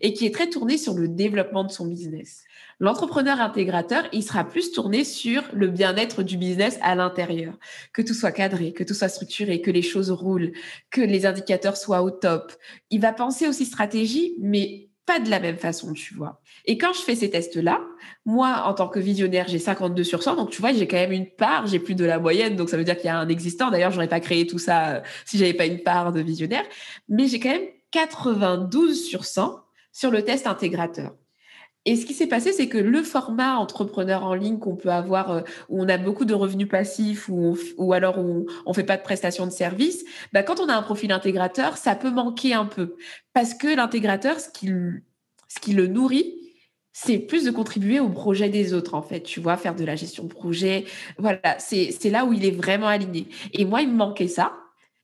et 0.00 0.12
qui 0.12 0.24
est 0.24 0.34
très 0.34 0.48
tourné 0.48 0.78
sur 0.78 0.94
le 0.94 1.08
développement 1.08 1.64
de 1.64 1.70
son 1.70 1.86
business. 1.86 2.44
L'entrepreneur 2.82 3.40
intégrateur, 3.40 4.04
il 4.12 4.24
sera 4.24 4.44
plus 4.44 4.72
tourné 4.72 5.04
sur 5.04 5.44
le 5.52 5.68
bien-être 5.68 6.22
du 6.22 6.36
business 6.36 6.78
à 6.82 6.94
l'intérieur, 6.94 7.54
que 7.92 8.02
tout 8.02 8.14
soit 8.14 8.32
cadré, 8.32 8.72
que 8.72 8.82
tout 8.82 8.94
soit 8.94 9.08
structuré, 9.08 9.60
que 9.60 9.70
les 9.70 9.82
choses 9.82 10.10
roulent, 10.10 10.52
que 10.90 11.00
les 11.00 11.26
indicateurs 11.26 11.76
soient 11.76 12.02
au 12.02 12.10
top. 12.10 12.52
Il 12.90 13.00
va 13.00 13.12
penser 13.12 13.46
aussi 13.46 13.66
stratégie, 13.66 14.34
mais 14.40 14.88
pas 15.04 15.18
de 15.18 15.30
la 15.30 15.40
même 15.40 15.58
façon, 15.58 15.92
tu 15.92 16.14
vois. 16.14 16.40
Et 16.64 16.78
quand 16.78 16.92
je 16.92 17.00
fais 17.00 17.14
ces 17.14 17.30
tests-là, 17.30 17.80
moi, 18.24 18.62
en 18.66 18.74
tant 18.74 18.88
que 18.88 19.00
visionnaire, 19.00 19.48
j'ai 19.48 19.58
52 19.58 20.04
sur 20.04 20.22
100. 20.22 20.36
Donc, 20.36 20.50
tu 20.50 20.60
vois, 20.60 20.72
j'ai 20.72 20.86
quand 20.86 20.96
même 20.96 21.12
une 21.12 21.28
part, 21.28 21.66
j'ai 21.66 21.78
plus 21.78 21.94
de 21.94 22.04
la 22.04 22.18
moyenne. 22.18 22.54
Donc, 22.56 22.68
ça 22.68 22.76
veut 22.76 22.84
dire 22.84 22.96
qu'il 22.96 23.06
y 23.06 23.08
a 23.08 23.18
un 23.18 23.28
existant. 23.28 23.70
D'ailleurs, 23.70 23.90
j'aurais 23.90 24.08
pas 24.08 24.20
créé 24.20 24.46
tout 24.46 24.58
ça 24.58 24.88
euh, 24.88 25.00
si 25.24 25.38
j'avais 25.38 25.54
pas 25.54 25.66
une 25.66 25.82
part 25.82 26.12
de 26.12 26.20
visionnaire. 26.20 26.64
Mais 27.08 27.26
j'ai 27.26 27.40
quand 27.40 27.50
même 27.50 27.66
92 27.90 29.04
sur 29.04 29.24
100 29.24 29.60
sur 29.92 30.10
le 30.10 30.24
test 30.24 30.46
intégrateur. 30.46 31.12
Et 31.84 31.96
ce 31.96 32.06
qui 32.06 32.14
s'est 32.14 32.28
passé, 32.28 32.52
c'est 32.52 32.68
que 32.68 32.78
le 32.78 33.02
format 33.02 33.56
entrepreneur 33.56 34.24
en 34.24 34.34
ligne 34.34 34.58
qu'on 34.58 34.76
peut 34.76 34.90
avoir, 34.90 35.30
euh, 35.32 35.40
où 35.68 35.82
on 35.82 35.88
a 35.88 35.98
beaucoup 35.98 36.24
de 36.24 36.34
revenus 36.34 36.68
passifs 36.68 37.28
ou, 37.28 37.56
alors 37.92 38.18
où 38.18 38.46
on 38.66 38.70
ne 38.70 38.74
fait 38.74 38.84
pas 38.84 38.96
de 38.96 39.02
prestation 39.02 39.46
de 39.46 39.50
service, 39.50 40.04
bah, 40.32 40.44
quand 40.44 40.60
on 40.60 40.68
a 40.68 40.74
un 40.74 40.82
profil 40.82 41.10
intégrateur, 41.10 41.76
ça 41.76 41.96
peut 41.96 42.10
manquer 42.10 42.54
un 42.54 42.66
peu. 42.66 42.94
Parce 43.32 43.54
que 43.54 43.74
l'intégrateur, 43.74 44.38
ce 44.38 44.48
qui, 44.48 44.68
ce 45.48 45.60
qui 45.60 45.72
le 45.72 45.88
nourrit, 45.88 46.38
c'est 46.92 47.18
plus 47.18 47.44
de 47.44 47.50
contribuer 47.50 47.98
au 47.98 48.10
projet 48.10 48.48
des 48.48 48.74
autres, 48.74 48.94
en 48.94 49.02
fait. 49.02 49.22
Tu 49.22 49.40
vois, 49.40 49.56
faire 49.56 49.74
de 49.74 49.84
la 49.84 49.96
gestion 49.96 50.24
de 50.24 50.28
projet. 50.28 50.84
Voilà, 51.18 51.58
c'est 51.58 52.10
là 52.10 52.24
où 52.24 52.32
il 52.32 52.44
est 52.44 52.50
vraiment 52.50 52.86
aligné. 52.86 53.28
Et 53.52 53.64
moi, 53.64 53.82
il 53.82 53.88
me 53.88 53.96
manquait 53.96 54.28
ça. 54.28 54.52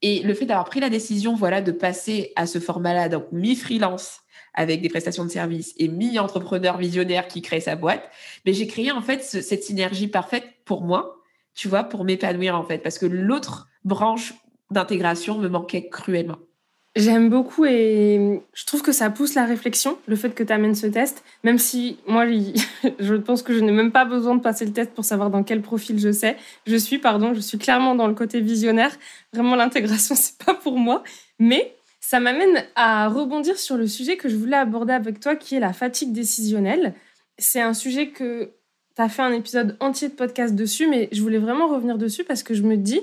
Et 0.00 0.20
le 0.22 0.32
fait 0.34 0.46
d'avoir 0.46 0.66
pris 0.66 0.80
la 0.80 0.90
décision, 0.90 1.34
voilà, 1.34 1.60
de 1.60 1.72
passer 1.72 2.32
à 2.36 2.46
ce 2.46 2.60
format-là, 2.60 3.08
donc 3.08 3.32
mi-freelance, 3.32 4.20
avec 4.54 4.82
des 4.82 4.88
prestations 4.88 5.24
de 5.24 5.30
services 5.30 5.74
et 5.76 5.88
mi-entrepreneur 5.88 6.76
visionnaire 6.78 7.28
qui 7.28 7.42
crée 7.42 7.60
sa 7.60 7.76
boîte, 7.76 8.10
mais 8.44 8.52
j'ai 8.52 8.66
créé 8.66 8.90
en 8.90 9.02
fait 9.02 9.22
cette 9.22 9.62
synergie 9.62 10.08
parfaite 10.08 10.44
pour 10.64 10.82
moi, 10.82 11.16
tu 11.54 11.68
vois, 11.68 11.84
pour 11.84 12.04
m'épanouir 12.04 12.56
en 12.56 12.64
fait, 12.64 12.78
parce 12.78 12.98
que 12.98 13.06
l'autre 13.06 13.68
branche 13.84 14.34
d'intégration 14.70 15.38
me 15.38 15.48
manquait 15.48 15.88
cruellement. 15.88 16.38
J'aime 16.96 17.28
beaucoup 17.28 17.64
et 17.64 18.40
je 18.52 18.64
trouve 18.66 18.82
que 18.82 18.90
ça 18.90 19.08
pousse 19.08 19.34
la 19.34 19.44
réflexion, 19.44 19.98
le 20.06 20.16
fait 20.16 20.30
que 20.30 20.42
tu 20.42 20.52
amènes 20.52 20.74
ce 20.74 20.88
test, 20.88 21.22
même 21.44 21.58
si 21.58 21.98
moi, 22.08 22.26
je 22.98 23.14
pense 23.14 23.42
que 23.42 23.54
je 23.54 23.60
n'ai 23.60 23.70
même 23.70 23.92
pas 23.92 24.04
besoin 24.04 24.34
de 24.34 24.40
passer 24.40 24.64
le 24.64 24.72
test 24.72 24.92
pour 24.94 25.04
savoir 25.04 25.30
dans 25.30 25.44
quel 25.44 25.62
profil 25.62 26.00
je 26.00 26.10
sais. 26.10 26.36
Je 26.66 26.74
suis, 26.74 26.98
pardon, 26.98 27.34
je 27.34 27.40
suis 27.40 27.56
clairement 27.56 27.94
dans 27.94 28.08
le 28.08 28.14
côté 28.14 28.40
visionnaire. 28.40 28.90
Vraiment, 29.32 29.54
l'intégration, 29.54 30.14
c'est 30.16 30.42
pas 30.44 30.54
pour 30.54 30.78
moi. 30.78 31.04
Mais 31.38 31.76
ça 32.08 32.20
m'amène 32.20 32.64
à 32.74 33.06
rebondir 33.08 33.58
sur 33.58 33.76
le 33.76 33.86
sujet 33.86 34.16
que 34.16 34.30
je 34.30 34.36
voulais 34.36 34.56
aborder 34.56 34.94
avec 34.94 35.20
toi, 35.20 35.36
qui 35.36 35.56
est 35.56 35.60
la 35.60 35.74
fatigue 35.74 36.10
décisionnelle. 36.10 36.94
C'est 37.36 37.60
un 37.60 37.74
sujet 37.74 38.08
que 38.08 38.54
tu 38.96 39.02
as 39.02 39.10
fait 39.10 39.20
un 39.20 39.32
épisode 39.32 39.76
entier 39.78 40.08
de 40.08 40.14
podcast 40.14 40.54
dessus, 40.54 40.88
mais 40.88 41.10
je 41.12 41.20
voulais 41.20 41.36
vraiment 41.36 41.68
revenir 41.68 41.98
dessus 41.98 42.24
parce 42.24 42.42
que 42.42 42.54
je 42.54 42.62
me 42.62 42.78
dis, 42.78 43.02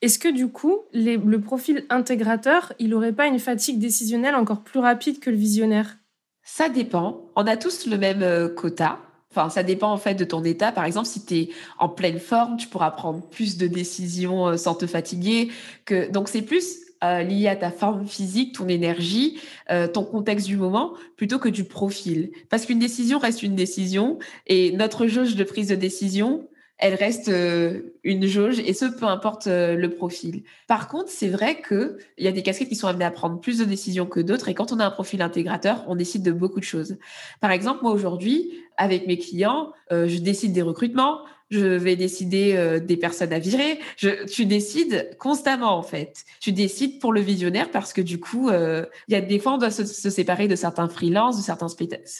est-ce 0.00 0.18
que 0.18 0.32
du 0.32 0.48
coup, 0.48 0.78
le 0.94 1.36
profil 1.36 1.84
intégrateur, 1.90 2.72
il 2.78 2.88
n'aurait 2.88 3.12
pas 3.12 3.26
une 3.26 3.40
fatigue 3.40 3.78
décisionnelle 3.78 4.34
encore 4.34 4.62
plus 4.62 4.80
rapide 4.80 5.20
que 5.20 5.28
le 5.28 5.36
visionnaire? 5.36 5.98
Ça 6.42 6.70
dépend. 6.70 7.28
On 7.36 7.46
a 7.46 7.58
tous 7.58 7.86
le 7.86 7.98
même 7.98 8.22
euh, 8.22 8.48
quota. 8.48 9.00
Enfin, 9.32 9.50
ça 9.50 9.64
dépend 9.64 9.92
en 9.92 9.98
fait 9.98 10.14
de 10.14 10.24
ton 10.24 10.42
état. 10.44 10.72
Par 10.72 10.86
exemple, 10.86 11.08
si 11.08 11.26
tu 11.26 11.34
es 11.34 11.48
en 11.78 11.90
pleine 11.90 12.18
forme, 12.18 12.56
tu 12.56 12.68
pourras 12.68 12.92
prendre 12.92 13.20
plus 13.20 13.58
de 13.58 13.66
décisions 13.66 14.48
euh, 14.48 14.56
sans 14.56 14.74
te 14.74 14.86
fatiguer. 14.86 15.50
Que... 15.84 16.10
Donc, 16.10 16.30
c'est 16.30 16.40
plus 16.40 16.85
euh, 17.04 17.46
à 17.46 17.56
ta 17.56 17.70
forme 17.70 18.06
physique, 18.06 18.56
ton 18.56 18.68
énergie, 18.68 19.38
euh, 19.70 19.86
ton 19.86 20.04
contexte 20.04 20.46
du 20.46 20.56
moment, 20.56 20.94
plutôt 21.16 21.38
que 21.38 21.48
du 21.48 21.64
profil. 21.64 22.30
Parce 22.48 22.66
qu'une 22.66 22.78
décision 22.78 23.18
reste 23.18 23.42
une 23.42 23.54
décision 23.54 24.18
et 24.46 24.72
notre 24.72 25.06
jauge 25.06 25.36
de 25.36 25.44
prise 25.44 25.68
de 25.68 25.74
décision, 25.74 26.48
elle 26.78 26.94
reste 26.94 27.28
euh, 27.28 27.94
une 28.04 28.26
jauge 28.26 28.58
et 28.60 28.72
ce, 28.74 28.84
peu 28.84 29.06
importe 29.06 29.46
le 29.46 29.86
profil. 29.88 30.42
Par 30.68 30.88
contre, 30.88 31.08
c'est 31.08 31.28
vrai 31.28 31.62
qu'il 31.66 31.96
y 32.18 32.28
a 32.28 32.32
des 32.32 32.42
casquettes 32.42 32.68
qui 32.68 32.76
sont 32.76 32.88
amenées 32.88 33.04
à 33.04 33.10
prendre 33.10 33.40
plus 33.40 33.58
de 33.58 33.64
décisions 33.64 34.06
que 34.06 34.20
d'autres 34.20 34.48
et 34.48 34.54
quand 34.54 34.72
on 34.72 34.80
a 34.80 34.84
un 34.84 34.90
profil 34.90 35.22
intégrateur, 35.22 35.84
on 35.88 35.96
décide 35.96 36.22
de 36.22 36.32
beaucoup 36.32 36.60
de 36.60 36.64
choses. 36.64 36.96
Par 37.40 37.50
exemple, 37.50 37.80
moi 37.82 37.92
aujourd'hui, 37.92 38.52
avec 38.76 39.06
mes 39.06 39.18
clients, 39.18 39.72
je 39.90 40.18
décide 40.18 40.52
des 40.52 40.62
recrutements, 40.62 41.20
je 41.50 41.66
vais 41.66 41.96
décider 41.96 42.54
euh, 42.56 42.80
des 42.80 42.96
personnes 42.96 43.32
à 43.32 43.38
virer. 43.38 43.78
Je, 43.96 44.24
tu 44.26 44.46
décides 44.46 45.16
constamment 45.18 45.76
en 45.76 45.82
fait. 45.82 46.24
Tu 46.40 46.52
décides 46.52 47.00
pour 47.00 47.12
le 47.12 47.20
visionnaire 47.20 47.70
parce 47.70 47.92
que 47.92 48.00
du 48.00 48.18
coup, 48.18 48.48
euh, 48.48 48.84
il 49.08 49.14
y 49.14 49.16
a 49.16 49.20
des 49.20 49.38
fois 49.38 49.54
on 49.54 49.58
doit 49.58 49.70
se, 49.70 49.84
séparer 49.84 50.48
de 50.48 50.56
certains 50.56 50.88
freelances, 50.88 51.36
de 51.36 51.42
certains 51.42 51.68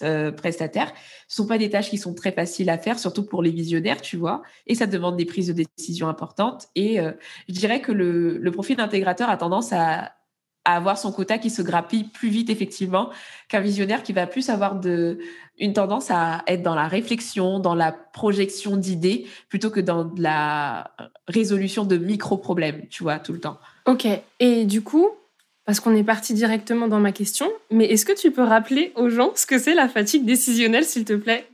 euh, 0.02 0.32
prestataires. 0.32 0.92
Ce 1.28 1.36
sont 1.36 1.46
pas 1.46 1.58
des 1.58 1.70
tâches 1.70 1.90
qui 1.90 1.98
sont 1.98 2.14
très 2.14 2.32
faciles 2.32 2.70
à 2.70 2.78
faire, 2.78 2.98
surtout 2.98 3.24
pour 3.24 3.42
les 3.42 3.50
visionnaires, 3.50 4.00
tu 4.00 4.16
vois. 4.16 4.42
Et 4.66 4.74
ça 4.74 4.86
demande 4.86 5.16
des 5.16 5.26
prises 5.26 5.48
de 5.48 5.64
décision 5.76 6.08
importantes. 6.08 6.68
Et 6.74 6.98
je 7.48 7.54
dirais 7.54 7.80
que 7.80 7.92
le, 7.92 8.38
le 8.38 8.50
profil 8.50 8.76
d'intégrateur 8.76 9.28
a 9.28 9.36
tendance 9.36 9.72
à 9.72 10.15
à 10.66 10.76
avoir 10.76 10.98
son 10.98 11.12
quota 11.12 11.38
qui 11.38 11.48
se 11.48 11.62
grappille 11.62 12.04
plus 12.04 12.28
vite 12.28 12.50
effectivement 12.50 13.10
qu'un 13.48 13.60
visionnaire 13.60 14.02
qui 14.02 14.12
va 14.12 14.26
plus 14.26 14.50
avoir 14.50 14.74
de, 14.74 15.18
une 15.58 15.72
tendance 15.72 16.10
à 16.10 16.42
être 16.46 16.62
dans 16.62 16.74
la 16.74 16.88
réflexion, 16.88 17.60
dans 17.60 17.74
la 17.74 17.92
projection 17.92 18.76
d'idées, 18.76 19.26
plutôt 19.48 19.70
que 19.70 19.80
dans 19.80 20.10
la 20.18 20.90
résolution 21.28 21.84
de 21.84 21.96
micro-problèmes, 21.96 22.86
tu 22.90 23.04
vois, 23.04 23.18
tout 23.18 23.32
le 23.32 23.40
temps. 23.40 23.58
Ok, 23.86 24.06
et 24.40 24.64
du 24.64 24.82
coup, 24.82 25.08
parce 25.64 25.80
qu'on 25.80 25.94
est 25.94 26.04
parti 26.04 26.34
directement 26.34 26.88
dans 26.88 27.00
ma 27.00 27.12
question, 27.12 27.50
mais 27.70 27.86
est-ce 27.86 28.04
que 28.04 28.18
tu 28.18 28.32
peux 28.32 28.42
rappeler 28.42 28.92
aux 28.96 29.08
gens 29.08 29.30
ce 29.34 29.46
que 29.46 29.58
c'est 29.58 29.74
la 29.74 29.88
fatigue 29.88 30.24
décisionnelle, 30.24 30.84
s'il 30.84 31.04
te 31.04 31.14
plaît? 31.14 31.46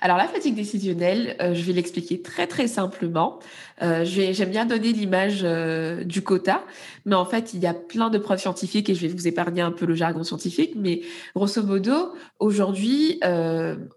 Alors 0.00 0.16
la 0.16 0.28
fatigue 0.28 0.54
décisionnelle, 0.54 1.36
euh, 1.42 1.54
je 1.54 1.62
vais 1.64 1.72
l'expliquer 1.72 2.22
très 2.22 2.46
très 2.46 2.68
simplement. 2.68 3.40
Euh, 3.82 4.04
j'aime 4.04 4.50
bien 4.50 4.64
donner 4.64 4.92
l'image 4.92 5.40
euh, 5.42 6.04
du 6.04 6.22
quota, 6.22 6.64
mais 7.04 7.16
en 7.16 7.24
fait 7.24 7.52
il 7.52 7.60
y 7.60 7.66
a 7.66 7.74
plein 7.74 8.08
de 8.08 8.18
preuves 8.18 8.38
scientifiques 8.38 8.90
et 8.90 8.94
je 8.94 9.06
vais 9.06 9.12
vous 9.12 9.26
épargner 9.26 9.60
un 9.60 9.72
peu 9.72 9.86
le 9.86 9.94
jargon 9.94 10.22
scientifique, 10.22 10.74
mais 10.76 11.02
grosso 11.34 11.62
modo 11.62 12.12
aujourd'hui 12.38 13.20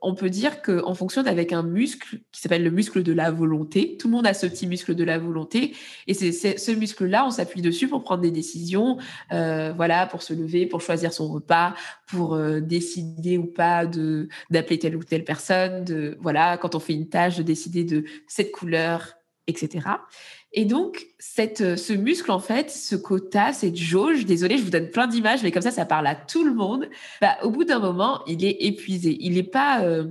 on 0.02 0.16
peut 0.16 0.30
dire 0.30 0.62
qu'on 0.62 0.94
fonctionne 0.94 1.28
avec 1.28 1.54
un 1.54 1.64
muscle 1.64 2.20
qui 2.32 2.42
s'appelle 2.42 2.64
le 2.64 2.72
muscle 2.72 3.04
de 3.04 3.14
la 3.14 3.32
volonté. 3.32 3.98
Tout 3.98 4.08
le 4.08 4.14
monde 4.14 4.28
a 4.28 4.34
ce 4.34 4.46
petit 4.46 4.68
muscle 4.68 4.96
de 4.96 5.04
la 5.04 5.18
volonté 5.18 5.74
et 6.08 6.14
c'est 6.14 6.58
ce 6.58 6.72
muscle-là, 6.72 7.26
on 7.26 7.32
s'appuie 7.32 7.62
dessus 7.62 7.88
pour 7.88 8.04
prendre 8.04 8.22
des 8.22 8.32
décisions, 8.32 8.98
voilà, 9.30 10.08
pour 10.08 10.22
se 10.22 10.34
lever, 10.34 10.66
pour 10.66 10.82
choisir 10.82 11.14
son 11.14 11.28
repas, 11.28 11.74
pour 12.08 12.38
décider 12.62 13.38
ou 13.38 13.46
pas 13.46 13.86
d'appeler 13.86 14.80
telle 14.80 14.96
ou 14.96 15.04
telle 15.04 15.24
personne 15.24 15.86
voilà, 16.20 16.58
quand 16.58 16.76
on 16.76 16.80
fait 16.80 16.94
une 16.94 17.10
tâche, 17.10 17.38
de 17.38 17.44
décider 17.44 17.84
de 17.84 18.06
cette 18.28 18.52
couleur, 18.52 19.16
etc. 19.48 19.80
Et 20.54 20.66
donc, 20.66 21.08
euh, 21.40 21.78
ce 21.78 21.94
muscle, 21.94 22.30
en 22.30 22.40
fait, 22.40 22.70
ce 22.70 22.96
quota, 22.96 23.54
cette 23.54 23.78
jauge, 23.78 24.26
désolé, 24.26 24.58
je 24.58 24.64
vous 24.64 24.70
donne 24.70 24.90
plein 24.90 25.08
d'images, 25.08 25.44
mais 25.44 25.52
comme 25.52 25.62
ça, 25.62 25.72
ça 25.72 25.86
parle 25.86 26.08
à 26.08 26.16
tout 26.16 26.44
le 26.44 26.54
monde. 26.54 26.90
Bah, 27.22 27.38
au 27.44 27.52
bout 27.52 27.64
d'un 27.64 27.80
moment, 27.80 28.22
il 28.28 28.44
est 28.44 28.58
épuisé. 28.60 29.18
Il 29.22 29.36
n'est 29.36 29.44
pas 29.44 29.82
euh, 29.84 30.08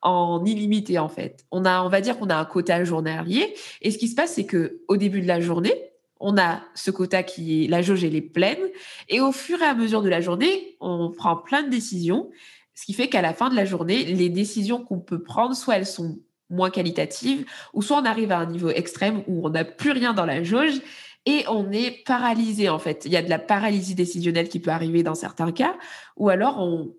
en 0.00 0.44
illimité, 0.46 0.98
en 0.98 1.08
fait. 1.08 1.44
On, 1.50 1.66
a, 1.66 1.82
on 1.82 1.88
va 1.88 2.00
dire 2.00 2.18
qu'on 2.18 2.30
a 2.30 2.36
un 2.36 2.44
quota 2.46 2.82
journalier. 2.84 3.54
Et 3.82 3.90
ce 3.90 3.98
qui 3.98 4.08
se 4.08 4.14
passe, 4.14 4.34
c'est 4.34 4.46
que 4.46 4.80
au 4.88 4.96
début 4.96 5.20
de 5.20 5.28
la 5.28 5.40
journée, 5.40 5.74
on 6.20 6.38
a 6.38 6.62
ce 6.74 6.90
quota 6.90 7.22
qui 7.22 7.64
est, 7.64 7.68
la 7.68 7.82
jauge, 7.82 8.02
elle 8.04 8.14
est 8.14 8.22
pleine. 8.22 8.60
Et 9.10 9.20
au 9.20 9.32
fur 9.32 9.60
et 9.60 9.66
à 9.66 9.74
mesure 9.74 10.02
de 10.02 10.08
la 10.08 10.22
journée, 10.22 10.76
on 10.80 11.10
prend 11.10 11.36
plein 11.36 11.62
de 11.62 11.68
décisions. 11.68 12.30
Ce 12.74 12.86
qui 12.86 12.94
fait 12.94 13.08
qu'à 13.08 13.22
la 13.22 13.34
fin 13.34 13.50
de 13.50 13.56
la 13.56 13.64
journée, 13.64 14.04
les 14.04 14.28
décisions 14.28 14.82
qu'on 14.82 15.00
peut 15.00 15.22
prendre, 15.22 15.54
soit 15.54 15.76
elles 15.76 15.86
sont 15.86 16.18
moins 16.52 16.70
qualitatives, 16.70 17.46
ou 17.72 17.82
soit 17.82 17.98
on 17.98 18.04
arrive 18.04 18.30
à 18.30 18.38
un 18.38 18.46
niveau 18.46 18.70
extrême 18.70 19.22
où 19.26 19.46
on 19.46 19.50
n'a 19.50 19.64
plus 19.64 19.90
rien 19.90 20.12
dans 20.12 20.26
la 20.26 20.42
jauge 20.42 20.80
et 21.26 21.44
on 21.48 21.70
est 21.72 22.04
paralysé 22.04 22.68
en 22.68 22.78
fait. 22.78 23.02
Il 23.04 23.12
y 23.12 23.16
a 23.16 23.22
de 23.22 23.30
la 23.30 23.38
paralysie 23.38 23.94
décisionnelle 23.94 24.48
qui 24.48 24.60
peut 24.60 24.70
arriver 24.70 25.02
dans 25.02 25.14
certains 25.14 25.52
cas, 25.52 25.76
ou 26.16 26.28
alors 26.28 26.58
on, 26.58 26.94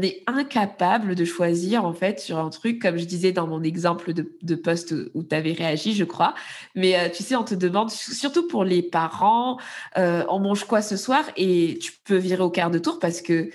est 0.00 0.22
incapable 0.26 1.14
de 1.14 1.24
choisir 1.24 1.84
en 1.84 1.92
fait 1.92 2.18
sur 2.18 2.38
un 2.38 2.50
truc, 2.50 2.80
comme 2.80 2.96
je 2.96 3.04
disais 3.04 3.32
dans 3.32 3.46
mon 3.46 3.62
exemple 3.62 4.12
de, 4.12 4.36
de 4.40 4.54
poste 4.54 4.94
où 5.14 5.22
tu 5.22 5.34
avais 5.34 5.52
réagi, 5.52 5.92
je 5.94 6.04
crois. 6.04 6.34
Mais 6.74 6.98
euh, 6.98 7.08
tu 7.08 7.22
sais, 7.22 7.34
on 7.36 7.44
te 7.44 7.54
demande, 7.54 7.90
surtout 7.90 8.46
pour 8.46 8.64
les 8.64 8.82
parents, 8.82 9.58
euh, 9.98 10.24
on 10.28 10.38
mange 10.38 10.64
quoi 10.64 10.82
ce 10.82 10.96
soir 10.96 11.24
et 11.36 11.78
tu 11.80 11.92
peux 12.04 12.16
virer 12.16 12.42
au 12.42 12.50
quart 12.50 12.70
de 12.70 12.78
tour 12.78 13.00
parce 13.00 13.20
que 13.20 13.50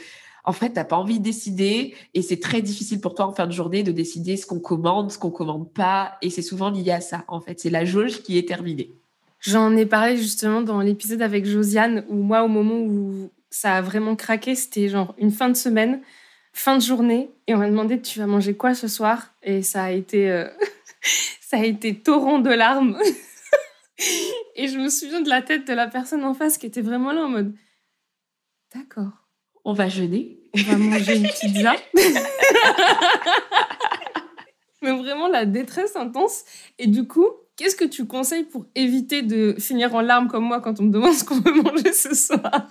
en 0.48 0.54
fait, 0.54 0.70
tu 0.70 0.76
n'as 0.76 0.86
pas 0.86 0.96
envie 0.96 1.20
de 1.20 1.24
décider 1.26 1.94
et 2.14 2.22
c'est 2.22 2.40
très 2.40 2.62
difficile 2.62 3.02
pour 3.02 3.14
toi 3.16 3.28
en 3.28 3.34
fin 3.34 3.48
de 3.48 3.52
journée 3.52 3.84
de 3.84 3.92
décider 3.92 4.38
ce 4.38 4.46
qu'on 4.46 4.62
commande, 4.62 5.12
ce 5.12 5.18
qu'on 5.18 5.30
commande 5.30 5.72
pas. 5.74 6.18
Et 6.22 6.30
c'est 6.30 6.42
souvent 6.42 6.70
lié 6.70 6.92
à 6.92 7.02
ça, 7.02 7.26
en 7.28 7.42
fait. 7.42 7.60
C'est 7.60 7.70
la 7.70 7.84
jauge 7.84 8.24
qui 8.24 8.38
est 8.38 8.48
terminée. 8.48 8.94
J'en 9.42 9.76
ai 9.76 9.86
parlé 9.86 10.16
justement 10.16 10.62
dans 10.62 10.80
l'épisode 10.80 11.22
avec 11.22 11.46
Josiane, 11.46 12.06
où 12.08 12.16
moi, 12.16 12.44
au 12.44 12.48
moment 12.48 12.80
où 12.80 13.30
ça 13.50 13.76
a 13.76 13.82
vraiment 13.82 14.16
craqué, 14.16 14.56
c'était 14.56 14.88
genre 14.88 15.14
une 15.18 15.32
fin 15.32 15.50
de 15.50 15.58
semaine, 15.58 16.02
fin 16.54 16.78
de 16.78 16.82
journée, 16.82 17.30
et 17.48 17.54
on 17.54 17.58
m'a 17.58 17.70
demandé 17.70 18.02
tu 18.02 18.18
vas 18.20 18.26
manger 18.26 18.56
quoi 18.56 18.74
ce 18.74 18.88
soir? 18.88 19.34
Et 19.44 19.62
ça 19.62 19.84
a 19.84 19.92
été, 19.92 20.32
euh, 20.32 20.48
ça 21.42 21.58
a 21.58 21.66
été 21.66 21.94
torrent 21.94 22.40
de 22.40 22.52
larmes. 22.52 22.98
et 24.56 24.70
je 24.70 24.78
me 24.78 24.88
souviens 24.88 25.20
de 25.20 25.30
la 25.30 25.42
tête 25.42 25.68
de 25.68 25.74
la 25.74 25.88
personne 25.88 26.24
en 26.24 26.34
face 26.34 26.58
qui 26.58 26.68
était 26.68 26.82
vraiment 26.82 27.12
là 27.12 27.26
en 27.26 27.30
mode 27.30 27.54
d'accord 28.74 29.28
on 29.68 29.74
va 29.74 29.90
jeûner. 29.90 30.37
On 30.58 30.72
va 30.72 30.78
manger 30.78 31.18
une 31.18 31.28
pizza. 31.28 31.76
Mais 34.82 34.92
vraiment 34.92 35.28
la 35.28 35.46
détresse 35.46 35.96
intense. 35.96 36.44
Et 36.80 36.88
du 36.88 37.08
coup, 37.08 37.28
qu'est-ce 37.56 37.76
que 37.76 37.86
tu 37.86 38.06
conseilles 38.06 38.46
pour 38.46 38.66
éviter 38.76 39.22
de 39.22 39.56
finir 39.60 39.94
en 39.96 40.02
larmes 40.02 40.28
comme 40.28 40.44
moi 40.46 40.62
quand 40.62 40.80
on 40.80 40.84
me 40.84 40.92
demande 40.92 41.14
ce 41.14 41.24
qu'on 41.24 41.40
veut 41.40 41.62
manger 41.62 41.94
ce 41.94 42.14
soir? 42.16 42.68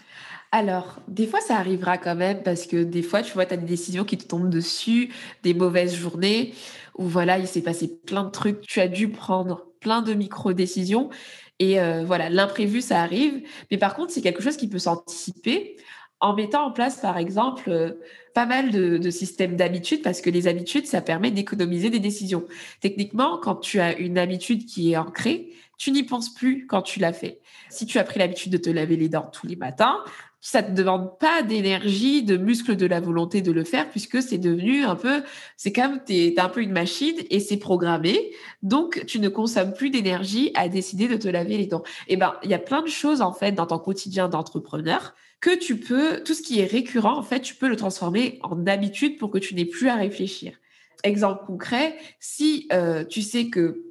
Alors, 0.53 1.01
des 1.09 1.27
fois, 1.27 1.41
ça 1.41 1.57
arrivera 1.57 1.99
quand 1.99 2.15
même 2.15 2.43
parce 2.43 2.67
que 2.67 2.85
des 2.85 3.03
fois, 3.03 3.23
tu 3.23 3.33
vois, 3.33 3.47
tu 3.47 3.55
as 3.55 3.57
des 3.57 3.67
décisions 3.67 4.05
qui 4.05 4.17
te 4.17 4.27
tombent 4.27 4.49
dessus, 4.49 5.13
des 5.43 5.55
mauvaises 5.55 5.95
journées 5.95 6.55
où 6.97 7.05
voilà, 7.05 7.39
il 7.39 7.49
s'est 7.49 7.63
passé 7.63 7.89
plein 8.07 8.25
de 8.25 8.31
trucs, 8.31 8.61
tu 8.63 8.81
as 8.81 8.89
dû 8.89 9.09
prendre 9.09 9.67
plein 9.81 10.03
de 10.03 10.15
micro-décisions 10.15 11.11
et 11.59 11.81
euh, 11.81 12.05
voilà, 12.05 12.29
l'imprévu, 12.29 12.81
ça 12.81 13.01
arrive. 13.01 13.43
Mais 13.71 13.79
par 13.79 13.95
contre, 13.95 14.13
c'est 14.13 14.23
quelque 14.23 14.43
chose 14.43 14.57
qui 14.57 14.69
peut 14.69 14.79
s'anticiper 14.79 15.77
en 16.21 16.35
mettant 16.35 16.67
en 16.67 16.71
place, 16.71 16.97
par 16.97 17.19
exemple, 17.19 17.71
euh, 17.71 17.93
pas 18.35 18.47
mal 18.47 18.71
de, 18.71 19.11
systèmes 19.11 19.57
d'habitudes, 19.57 20.03
parce 20.03 20.21
que 20.21 20.31
les 20.31 20.47
habitudes, 20.47 20.87
ça 20.87 21.01
permet 21.01 21.31
d'économiser 21.31 21.91
des 21.91 21.99
décisions. 21.99 22.45
Techniquement, 22.81 23.39
quand 23.39 23.57
tu 23.57 23.81
as 23.81 23.97
une 23.99 24.19
habitude 24.19 24.67
qui 24.67 24.93
est 24.93 24.97
ancrée, 24.97 25.53
tu 25.79 25.91
n'y 25.91 26.03
penses 26.03 26.33
plus 26.33 26.67
quand 26.67 26.83
tu 26.83 27.01
l'as 27.01 27.13
fait. 27.13 27.41
Si 27.71 27.87
tu 27.87 27.99
as 27.99 28.05
pris 28.05 28.19
l'habitude 28.19 28.53
de 28.53 28.59
te 28.59 28.71
laver 28.71 28.97
les 28.97 29.09
dents 29.09 29.31
tous 29.33 29.47
les 29.47 29.57
matins, 29.57 29.99
ça 30.41 30.63
te 30.63 30.71
demande 30.71 31.19
pas 31.19 31.43
d'énergie, 31.43 32.23
de 32.23 32.37
muscle 32.37 32.77
de 32.77 32.87
la 32.87 33.01
volonté 33.01 33.43
de 33.43 33.53
le 33.53 33.65
faire, 33.65 33.91
puisque 33.91 34.23
c'est 34.23 34.39
devenu 34.39 34.85
un 34.85 34.95
peu, 34.95 35.23
c'est 35.57 35.73
comme 35.73 36.01
tu 36.07 36.15
es 36.15 36.39
un 36.39 36.49
peu 36.49 36.63
une 36.63 36.73
machine 36.73 37.17
et 37.31 37.41
c'est 37.41 37.57
programmé. 37.57 38.31
Donc, 38.63 39.05
tu 39.07 39.19
ne 39.19 39.29
consommes 39.29 39.73
plus 39.73 39.91
d'énergie 39.91 40.53
à 40.55 40.69
décider 40.69 41.09
de 41.09 41.17
te 41.17 41.27
laver 41.27 41.57
les 41.57 41.67
dents. 41.67 41.83
Eh 42.07 42.17
ben, 42.17 42.35
il 42.45 42.51
y 42.51 42.55
a 42.55 42.59
plein 42.59 42.83
de 42.83 42.89
choses, 42.89 43.23
en 43.23 43.33
fait, 43.33 43.53
dans 43.53 43.67
ton 43.67 43.79
quotidien 43.79 44.29
d'entrepreneur 44.29 45.15
que 45.41 45.57
tu 45.57 45.79
peux, 45.79 46.23
tout 46.23 46.35
ce 46.35 46.43
qui 46.43 46.61
est 46.61 46.67
récurrent, 46.67 47.17
en 47.17 47.23
fait, 47.23 47.41
tu 47.41 47.55
peux 47.55 47.69
le 47.69 47.77
transformer 47.77 48.39
en 48.43 48.67
habitude 48.67 49.19
pour 49.19 49.31
que 49.31 49.39
tu 49.39 49.55
n'aies 49.55 49.65
plus 49.67 49.89
à 49.89 49.97
réfléchir. 49.97 50.53
Exemple 51.05 51.45
concret, 51.47 51.97
si 52.21 52.67
euh, 52.73 53.05
tu 53.05 53.23
sais 53.23 53.49
que 53.49 53.87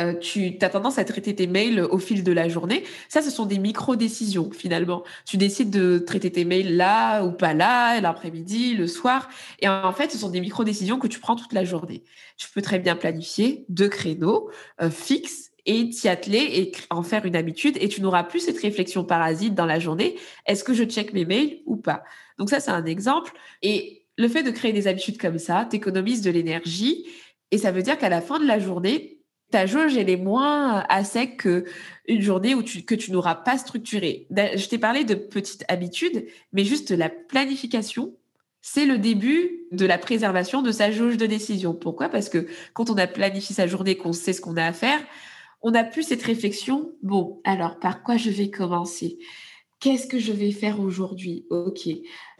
euh, 0.00 0.14
tu 0.14 0.56
as 0.60 0.70
tendance 0.70 0.98
à 0.98 1.04
traiter 1.04 1.36
tes 1.36 1.46
mails 1.46 1.80
au 1.80 1.98
fil 1.98 2.24
de 2.24 2.32
la 2.32 2.48
journée. 2.48 2.82
Ça, 3.08 3.22
ce 3.22 3.30
sont 3.30 3.46
des 3.46 3.58
micro-décisions 3.58 4.50
finalement. 4.50 5.04
Tu 5.24 5.36
décides 5.36 5.70
de 5.70 5.98
traiter 5.98 6.32
tes 6.32 6.44
mails 6.44 6.76
là 6.76 7.22
ou 7.22 7.30
pas 7.30 7.54
là, 7.54 8.00
l'après-midi, 8.00 8.74
le 8.74 8.88
soir. 8.88 9.28
Et 9.60 9.68
en 9.68 9.92
fait, 9.92 10.10
ce 10.10 10.18
sont 10.18 10.30
des 10.30 10.40
micro-décisions 10.40 10.98
que 10.98 11.06
tu 11.06 11.20
prends 11.20 11.36
toute 11.36 11.52
la 11.52 11.64
journée. 11.64 12.02
Tu 12.36 12.48
peux 12.50 12.60
très 12.60 12.80
bien 12.80 12.96
planifier 12.96 13.64
deux 13.68 13.88
créneaux 13.88 14.50
euh, 14.82 14.90
fixes 14.90 15.52
et 15.66 15.88
t'y 15.88 16.08
atteler 16.08 16.38
et 16.38 16.72
en 16.90 17.02
faire 17.02 17.24
une 17.24 17.36
habitude 17.36 17.76
et 17.80 17.88
tu 17.88 18.02
n'auras 18.02 18.24
plus 18.24 18.40
cette 18.40 18.58
réflexion 18.58 19.04
parasite 19.04 19.54
dans 19.54 19.66
la 19.66 19.78
journée. 19.78 20.16
Est-ce 20.46 20.64
que 20.64 20.74
je 20.74 20.84
check 20.84 21.12
mes 21.12 21.24
mails 21.24 21.60
ou 21.66 21.76
pas? 21.76 22.04
Donc 22.38 22.50
ça, 22.50 22.60
c'est 22.60 22.70
un 22.70 22.84
exemple. 22.84 23.32
Et 23.62 24.06
le 24.18 24.28
fait 24.28 24.42
de 24.42 24.50
créer 24.50 24.72
des 24.72 24.86
habitudes 24.86 25.18
comme 25.18 25.38
ça 25.38 25.66
t'économise 25.70 26.22
de 26.22 26.30
l'énergie 26.30 27.06
et 27.50 27.58
ça 27.58 27.72
veut 27.72 27.82
dire 27.82 27.98
qu'à 27.98 28.08
la 28.08 28.20
fin 28.20 28.38
de 28.40 28.46
la 28.46 28.58
journée, 28.58 29.20
ta 29.50 29.66
jauge, 29.66 29.96
elle 29.96 30.10
est 30.10 30.16
moins 30.16 30.84
à 30.88 31.04
sec 31.04 31.36
qu'une 31.38 32.20
journée 32.20 32.54
où 32.54 32.62
tu, 32.62 32.82
que 32.82 32.94
tu 32.94 33.12
n'auras 33.12 33.36
pas 33.36 33.56
structuré. 33.58 34.26
Je 34.30 34.66
t'ai 34.68 34.78
parlé 34.78 35.04
de 35.04 35.14
petites 35.14 35.64
habitudes, 35.68 36.26
mais 36.52 36.64
juste 36.64 36.90
la 36.90 37.08
planification, 37.08 38.16
c'est 38.60 38.86
le 38.86 38.98
début 38.98 39.66
de 39.70 39.86
la 39.86 39.98
préservation 39.98 40.62
de 40.62 40.72
sa 40.72 40.90
jauge 40.90 41.16
de 41.16 41.26
décision. 41.26 41.74
Pourquoi? 41.74 42.08
Parce 42.08 42.28
que 42.28 42.48
quand 42.72 42.90
on 42.90 42.96
a 42.96 43.06
planifié 43.06 43.54
sa 43.54 43.66
journée, 43.66 43.96
qu'on 43.96 44.12
sait 44.12 44.32
ce 44.32 44.40
qu'on 44.40 44.56
a 44.56 44.64
à 44.64 44.72
faire, 44.72 45.00
on 45.64 45.70
n'a 45.70 45.82
plus 45.82 46.04
cette 46.04 46.22
réflexion. 46.22 46.92
Bon, 47.02 47.40
alors 47.42 47.80
par 47.80 48.02
quoi 48.02 48.16
je 48.18 48.30
vais 48.30 48.50
commencer? 48.50 49.18
Qu'est-ce 49.80 50.06
que 50.06 50.18
je 50.18 50.32
vais 50.32 50.52
faire 50.52 50.78
aujourd'hui? 50.78 51.46
Ok. 51.50 51.88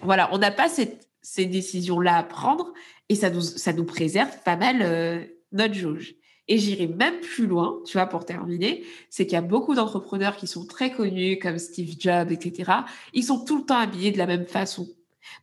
Voilà, 0.03 0.29
on 0.33 0.39
n'a 0.39 0.51
pas 0.51 0.69
ces 0.69 1.47
décisions-là 1.47 2.19
à 2.19 2.23
prendre 2.23 2.73
et 3.09 3.15
ça 3.15 3.31
nous, 3.31 3.85
préserve 3.85 4.43
pas 4.45 4.57
mal 4.57 4.83
euh, 4.83 5.25
notre 5.53 5.75
jauge. 5.75 6.15
Et 6.49 6.59
j'irai 6.59 6.87
même 6.87 7.21
plus 7.21 7.47
loin, 7.47 7.81
tu 7.87 7.95
vois, 7.95 8.07
pour 8.07 8.27
terminer, 8.27 8.85
c'est 9.09 9.25
qu'il 9.25 9.33
y 9.33 9.37
a 9.37 9.43
beaucoup 9.43 9.75
d'entrepreneurs 9.75 10.37
qui 10.37 10.47
sont 10.47 10.67
très 10.67 10.93
connus, 10.93 11.39
comme 11.39 11.59
Steve 11.59 11.95
Jobs, 11.99 12.31
etc. 12.31 12.73
Ils 13.15 13.25
sont 13.25 13.43
tout 13.43 13.57
le 13.57 13.65
temps 13.65 13.79
habillés 13.79 14.11
de 14.11 14.19
la 14.19 14.27
même 14.27 14.47
façon. 14.47 14.87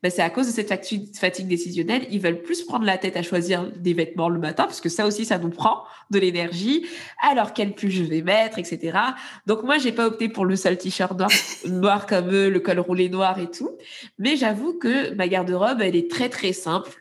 Ben, 0.04 0.12
c'est 0.12 0.22
à 0.22 0.30
cause 0.30 0.48
de 0.48 0.52
cette 0.52 0.70
fatigue 0.70 1.48
décisionnelle, 1.48 2.08
ils 2.10 2.20
veulent 2.20 2.42
plus 2.42 2.64
prendre 2.64 2.86
la 2.86 2.98
tête 2.98 3.18
à 3.18 3.24
choisir 3.24 3.72
des 3.72 3.94
vêtements 3.94 4.30
le 4.30 4.40
matin, 4.40 4.64
parce 4.64 4.82
que 4.82 4.90
ça 4.90 5.06
aussi, 5.06 5.26
ça 5.26 5.38
nous 5.38 5.50
prend 5.50 5.84
de 6.10 6.20
l'énergie. 6.20 6.86
Alors, 7.22 7.54
quel 7.54 7.74
pull 7.74 7.92
je 7.92 8.04
vais 8.04 8.22
mettre, 8.22 8.58
etc. 8.60 8.98
Donc, 9.46 9.64
moi, 9.64 9.78
j'ai 9.78 9.92
pas 9.92 10.08
opté 10.08 10.30
pour 10.30 10.46
le 10.46 10.56
seul 10.56 10.78
t-shirt 10.78 11.18
noir, 11.18 11.30
noir 11.66 12.06
comme 12.08 12.32
eux, 12.32 12.50
le 12.50 12.60
col 12.60 12.80
roulé 12.80 13.10
noir 13.10 13.40
et 13.40 13.50
tout. 13.50 13.72
Mais 14.18 14.36
j'avoue 14.36 14.78
que 14.78 15.14
ma 15.14 15.28
garde-robe, 15.28 15.82
elle 15.82 15.96
est 15.96 16.10
très, 16.10 16.30
très 16.30 16.54
simple. 16.54 16.92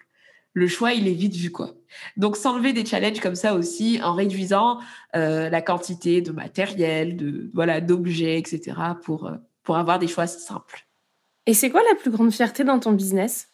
Le 0.52 0.66
choix, 0.66 0.92
il 0.92 1.06
est 1.06 1.14
vite 1.14 1.36
vu, 1.36 1.50
quoi. 1.50 1.74
Donc, 2.16 2.36
s'enlever 2.36 2.72
des 2.72 2.84
challenges 2.84 3.20
comme 3.20 3.34
ça 3.36 3.54
aussi, 3.54 4.00
en 4.02 4.14
réduisant 4.14 4.80
euh, 5.16 5.48
la 5.48 5.62
quantité 5.62 6.22
de 6.22 6.32
matériel, 6.32 7.16
de 7.16 7.50
voilà, 7.54 7.80
d'objets, 7.80 8.38
etc., 8.38 8.76
pour, 9.02 9.26
euh, 9.26 9.36
pour 9.62 9.76
avoir 9.76 9.98
des 9.98 10.08
choix 10.08 10.26
simples. 10.26 10.86
Et 11.46 11.54
c'est 11.54 11.70
quoi 11.70 11.82
la 11.88 11.96
plus 11.96 12.10
grande 12.10 12.32
fierté 12.32 12.64
dans 12.64 12.78
ton 12.78 12.92
business? 12.92 13.48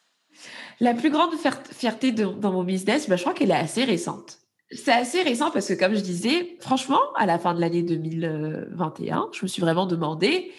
La 0.81 0.93
plus 0.93 1.11
grande 1.11 1.33
fierté 1.73 2.13
dans 2.13 2.53
mon 2.53 2.65
business, 2.65 3.09
bah, 3.09 3.17
je 3.17 3.23
crois 3.23 3.33
qu'elle 3.33 3.51
est 3.51 3.55
assez 3.55 3.85
récente. 3.85 4.39
C'est 4.71 4.93
assez 4.93 5.23
récent 5.23 5.51
parce 5.51 5.69
que, 5.69 5.75
comme 5.75 5.95
je 5.95 6.01
disais, 6.01 6.57
franchement, 6.61 7.01
à 7.17 7.25
la 7.25 7.39
fin 7.39 7.55
de 7.55 7.61
l'année 7.61 7.83
2021, 7.83 9.29
je 9.33 9.43
me 9.43 9.49
suis 9.49 9.63
vraiment 9.63 9.87
demandé 9.87 10.53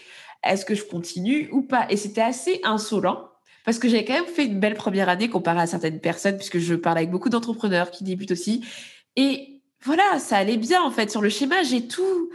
est-ce 0.44 0.66
que 0.66 0.76
je 0.76 0.84
continue 0.84 1.50
ou 1.52 1.62
pas? 1.62 1.88
Et 1.90 1.98
c'était 1.98 2.22
assez 2.22 2.62
insolent 2.64 3.30
parce 3.66 3.80
que 3.80 3.90
j'ai 3.90 4.06
quand 4.06 4.14
même 4.14 4.26
fait 4.26 4.46
une 4.46 4.60
belle 4.60 4.76
première 4.76 5.10
année 5.10 5.30
comparé 5.30 5.60
à 5.60 5.68
certaines 5.68 6.00
personnes, 6.00 6.38
puisque 6.38 6.58
je 6.58 6.74
parle 6.74 6.98
avec 6.98 7.12
beaucoup 7.12 7.30
d'entrepreneurs 7.30 7.92
qui 7.92 8.06
débutent 8.06 8.32
aussi. 8.32 8.66
Et 9.18 9.62
voilà, 9.84 10.20
ça 10.20 10.38
allait 10.38 10.58
bien 10.58 10.82
en 10.82 10.90
fait. 10.90 11.12
Sur 11.12 11.22
le 11.22 11.30
schéma, 11.30 11.64
j'ai 11.64 11.86
tout. 11.88 12.30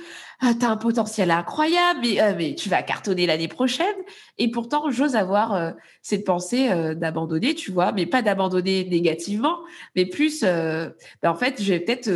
Ah, 0.44 0.54
tu 0.58 0.66
as 0.66 0.70
un 0.70 0.76
potentiel 0.76 1.30
incroyable, 1.30 2.00
mais, 2.02 2.20
euh, 2.20 2.34
mais 2.36 2.56
tu 2.56 2.68
vas 2.68 2.82
cartonner 2.82 3.26
l'année 3.26 3.46
prochaine. 3.46 3.94
Et 4.38 4.50
pourtant, 4.50 4.90
j'ose 4.90 5.14
avoir 5.14 5.54
euh, 5.54 5.70
cette 6.02 6.24
pensée 6.24 6.68
euh, 6.68 6.96
d'abandonner, 6.96 7.54
tu 7.54 7.70
vois, 7.70 7.92
mais 7.92 8.06
pas 8.06 8.22
d'abandonner 8.22 8.84
négativement, 8.84 9.60
mais 9.94 10.04
plus, 10.04 10.42
ben, 10.42 10.92
en 11.22 11.36
fait, 11.36 11.62
je 11.62 11.72
vais 11.72 11.78
peut-être 11.78 12.10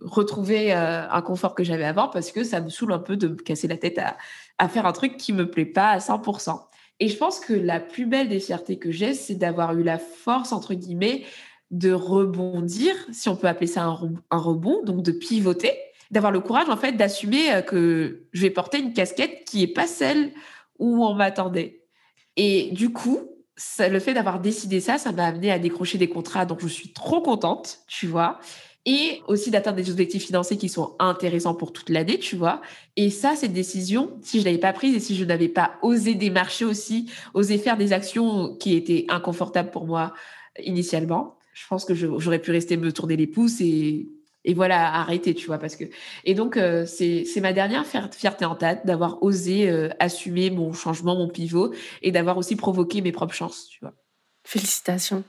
retrouver 0.00 0.72
un 0.72 1.20
confort 1.20 1.54
que 1.54 1.62
j'avais 1.62 1.84
avant 1.84 2.08
parce 2.08 2.32
que 2.32 2.42
ça 2.42 2.62
me 2.62 2.70
saoule 2.70 2.92
un 2.94 2.98
peu 2.98 3.18
de 3.18 3.28
me 3.28 3.36
casser 3.36 3.68
la 3.68 3.76
tête 3.76 3.98
à, 3.98 4.16
à 4.56 4.68
faire 4.68 4.86
un 4.86 4.92
truc 4.92 5.18
qui 5.18 5.34
me 5.34 5.50
plaît 5.50 5.66
pas 5.66 5.90
à 5.90 5.98
100%. 5.98 6.58
Et 7.00 7.08
je 7.08 7.16
pense 7.18 7.38
que 7.38 7.52
la 7.52 7.80
plus 7.80 8.06
belle 8.06 8.30
des 8.30 8.40
fiertés 8.40 8.78
que 8.78 8.90
j'ai, 8.90 9.12
c'est 9.12 9.34
d'avoir 9.34 9.76
eu 9.76 9.82
la 9.82 9.98
force, 9.98 10.52
entre 10.52 10.72
guillemets, 10.72 11.24
de 11.70 11.92
rebondir, 11.92 12.94
si 13.12 13.28
on 13.28 13.36
peut 13.36 13.46
appeler 13.46 13.66
ça 13.66 13.84
un, 13.84 14.38
rebond, 14.38 14.82
donc 14.84 15.02
de 15.02 15.12
pivoter, 15.12 15.72
d'avoir 16.10 16.32
le 16.32 16.40
courage, 16.40 16.68
en 16.68 16.76
fait, 16.76 16.92
d'assumer 16.92 17.52
euh, 17.52 17.62
que 17.62 18.26
je 18.32 18.42
vais 18.42 18.50
porter 18.50 18.78
une 18.78 18.92
casquette 18.92 19.44
qui 19.44 19.60
n'est 19.60 19.72
pas 19.72 19.86
celle 19.86 20.32
où 20.78 21.04
on 21.04 21.14
m'attendait. 21.14 21.82
Et 22.36 22.70
du 22.72 22.90
coup, 22.92 23.28
le 23.78 23.98
fait 23.98 24.14
d'avoir 24.14 24.40
décidé 24.40 24.80
ça, 24.80 24.98
ça 24.98 25.12
m'a 25.12 25.26
amené 25.26 25.50
à 25.50 25.58
décrocher 25.58 25.98
des 25.98 26.08
contrats 26.08 26.46
dont 26.46 26.58
je 26.58 26.68
suis 26.68 26.92
trop 26.92 27.20
contente, 27.20 27.80
tu 27.88 28.06
vois 28.06 28.38
et 28.90 29.20
aussi 29.26 29.50
d'atteindre 29.50 29.76
des 29.76 29.90
objectifs 29.90 30.24
financiers 30.24 30.56
qui 30.56 30.70
sont 30.70 30.96
intéressants 30.98 31.54
pour 31.54 31.74
toute 31.74 31.90
l'année, 31.90 32.18
tu 32.18 32.36
vois. 32.36 32.62
Et 32.96 33.10
ça, 33.10 33.36
cette 33.36 33.52
décision, 33.52 34.16
si 34.22 34.40
je 34.40 34.46
l'avais 34.46 34.56
pas 34.56 34.72
prise 34.72 34.96
et 34.96 35.00
si 35.00 35.14
je 35.14 35.26
n'avais 35.26 35.50
pas 35.50 35.72
osé 35.82 36.14
démarcher 36.14 36.64
aussi, 36.64 37.10
osé 37.34 37.58
faire 37.58 37.76
des 37.76 37.92
actions 37.92 38.56
qui 38.56 38.74
étaient 38.74 39.04
inconfortables 39.10 39.70
pour 39.70 39.86
moi 39.86 40.14
initialement, 40.64 41.36
je 41.52 41.66
pense 41.68 41.84
que 41.84 41.94
j'aurais 41.94 42.38
pu 42.38 42.50
rester 42.50 42.78
me 42.78 42.90
tourner 42.90 43.16
les 43.16 43.26
pouces 43.26 43.60
et, 43.60 44.08
et 44.44 44.54
voilà, 44.54 44.94
arrêter, 44.94 45.34
tu 45.34 45.46
vois. 45.46 45.58
Parce 45.58 45.76
que... 45.76 45.84
Et 46.24 46.34
donc, 46.34 46.56
euh, 46.56 46.86
c'est 46.86 47.40
ma 47.40 47.52
dernière 47.52 47.84
fierté 47.86 48.44
en 48.44 48.54
tête 48.54 48.84
d'avoir 48.84 49.22
osé 49.22 49.68
euh, 49.68 49.88
assumer 49.98 50.50
mon 50.50 50.72
changement, 50.72 51.16
mon 51.16 51.28
pivot 51.28 51.74
et 52.02 52.12
d'avoir 52.12 52.38
aussi 52.38 52.56
provoqué 52.56 53.00
mes 53.00 53.12
propres 53.12 53.34
chances, 53.34 53.68
tu 53.68 53.80
vois. 53.80 53.94
Félicitations. 54.44 55.24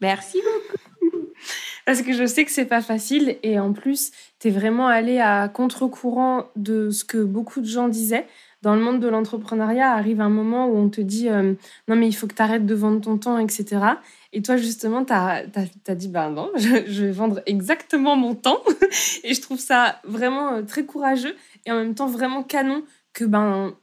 Merci 0.00 0.38
beaucoup 0.42 1.26
parce 1.86 2.02
que 2.02 2.12
je 2.12 2.26
sais 2.26 2.44
que 2.44 2.50
c'est 2.50 2.66
pas 2.66 2.82
facile 2.82 3.38
et 3.42 3.58
en 3.58 3.72
plus, 3.72 4.10
tu 4.40 4.48
es 4.48 4.50
vraiment 4.50 4.88
allé 4.88 5.20
à 5.20 5.48
contre-courant 5.48 6.50
de 6.56 6.90
ce 6.90 7.04
que 7.04 7.18
beaucoup 7.18 7.60
de 7.60 7.66
gens 7.66 7.88
disaient. 7.88 8.26
Dans 8.62 8.74
le 8.74 8.80
monde 8.80 9.00
de 9.00 9.08
l'entrepreneuriat, 9.08 9.92
arrive 9.92 10.20
un 10.20 10.28
moment 10.28 10.66
où 10.66 10.76
on 10.76 10.88
te 10.88 11.00
dit 11.00 11.28
euh, 11.28 11.54
non, 11.88 11.96
mais 11.96 12.08
il 12.08 12.12
faut 12.12 12.26
que 12.26 12.34
tu 12.34 12.42
arrêtes 12.42 12.66
de 12.66 12.74
vendre 12.74 13.00
ton 13.00 13.18
temps, 13.18 13.38
etc. 13.38 13.84
Et 14.32 14.42
toi, 14.42 14.56
justement, 14.56 15.04
tu 15.04 15.12
as, 15.12 15.94
dit 15.94 16.08
ben 16.08 16.30
non, 16.30 16.50
je, 16.56 17.04
vais 17.04 17.12
vendre 17.12 17.42
exactement 17.46 18.16
mon 18.16 18.34
temps. 18.34 18.62
et 19.24 19.34
je 19.34 19.40
trouve 19.40 19.60
ça 19.60 20.00
vraiment 20.04 20.54
euh, 20.54 20.62
très 20.62 20.84
courageux 20.84 21.36
et 21.64 21.72
en 21.72 21.76
même 21.76 21.94
temps 21.94 22.08
vraiment 22.08 22.42
canon 22.42 22.82
que 23.12 23.24
ben 23.24 23.74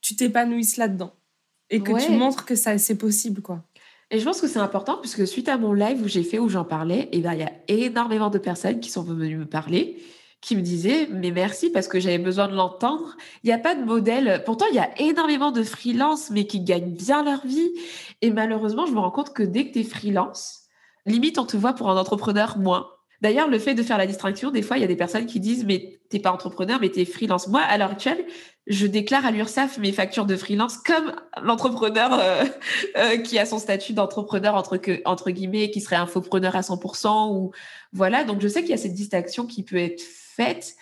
tu 0.00 0.16
t'épanouisses 0.16 0.76
là-dedans 0.76 1.12
et 1.70 1.80
que 1.80 2.04
tu 2.04 2.12
montres 2.12 2.44
que 2.44 2.54
ça 2.54 2.76
c'est 2.78 2.96
possible, 2.96 3.42
quoi. 3.42 3.62
Et 4.10 4.18
je 4.18 4.24
pense 4.24 4.40
que 4.40 4.46
c'est 4.46 4.58
important 4.58 4.98
puisque 4.98 5.26
suite 5.26 5.48
à 5.48 5.58
mon 5.58 5.72
live 5.72 6.02
où 6.02 6.08
j'ai 6.08 6.22
fait, 6.22 6.38
où 6.38 6.48
j'en 6.48 6.64
parlais, 6.64 7.08
et 7.10 7.18
eh 7.18 7.20
ben, 7.20 7.32
il 7.32 7.40
y 7.40 7.42
a 7.42 7.52
énormément 7.68 8.30
de 8.30 8.38
personnes 8.38 8.80
qui 8.80 8.90
sont 8.90 9.02
venues 9.02 9.36
me 9.36 9.46
parler, 9.46 9.96
qui 10.44 10.56
me 10.56 10.60
disaient, 10.60 11.08
mais 11.10 11.30
merci 11.30 11.70
parce 11.70 11.88
que 11.88 11.98
j'avais 11.98 12.18
besoin 12.18 12.48
de 12.48 12.54
l'entendre. 12.54 13.16
Il 13.42 13.46
n'y 13.46 13.52
a 13.52 13.58
pas 13.58 13.74
de 13.74 13.82
modèle. 13.82 14.42
Pourtant, 14.44 14.66
il 14.70 14.76
y 14.76 14.78
a 14.78 14.90
énormément 15.00 15.50
de 15.52 15.62
freelance, 15.62 16.30
mais 16.30 16.46
qui 16.46 16.60
gagnent 16.60 16.92
bien 16.92 17.24
leur 17.24 17.46
vie. 17.46 17.70
Et 18.20 18.30
malheureusement, 18.30 18.84
je 18.84 18.92
me 18.92 18.98
rends 18.98 19.10
compte 19.10 19.32
que 19.32 19.42
dès 19.42 19.66
que 19.66 19.72
tu 19.72 19.80
es 19.80 19.84
freelance, 19.84 20.64
limite, 21.06 21.38
on 21.38 21.46
te 21.46 21.56
voit 21.56 21.72
pour 21.72 21.90
un 21.90 21.96
entrepreneur 21.96 22.58
moins. 22.58 22.88
D'ailleurs, 23.22 23.48
le 23.48 23.58
fait 23.58 23.74
de 23.74 23.82
faire 23.82 23.96
la 23.96 24.06
distinction, 24.06 24.50
des 24.50 24.60
fois, 24.60 24.76
il 24.76 24.82
y 24.82 24.84
a 24.84 24.86
des 24.86 24.96
personnes 24.96 25.24
qui 25.24 25.40
disent, 25.40 25.64
mais 25.64 25.98
t'es 26.10 26.18
pas 26.18 26.30
entrepreneur, 26.30 26.78
mais 26.78 26.90
t'es 26.90 27.06
freelance. 27.06 27.48
Moi, 27.48 27.60
à 27.62 27.78
l'heure 27.78 27.92
actuelle, 27.92 28.26
je 28.66 28.86
déclare 28.86 29.24
à 29.24 29.30
l'URSSAF 29.30 29.78
mes 29.78 29.92
factures 29.92 30.26
de 30.26 30.36
freelance 30.36 30.76
comme 30.76 31.14
l'entrepreneur 31.42 32.12
euh, 32.12 32.44
euh, 32.98 33.16
qui 33.16 33.38
a 33.38 33.46
son 33.46 33.58
statut 33.58 33.94
d'entrepreneur 33.94 34.56
entre, 34.56 34.78
entre 35.06 35.30
guillemets, 35.30 35.70
qui 35.70 35.80
serait 35.80 35.96
infopreneur 35.96 36.54
à 36.54 36.60
100%. 36.60 37.34
Ou 37.34 37.52
voilà. 37.94 38.24
Donc, 38.24 38.42
je 38.42 38.48
sais 38.48 38.60
qu'il 38.60 38.72
y 38.72 38.74
a 38.74 38.78
cette 38.78 38.92
distinction 38.92 39.46
qui 39.46 39.62
peut 39.62 39.78
être 39.78 40.02
faite, 40.34 40.76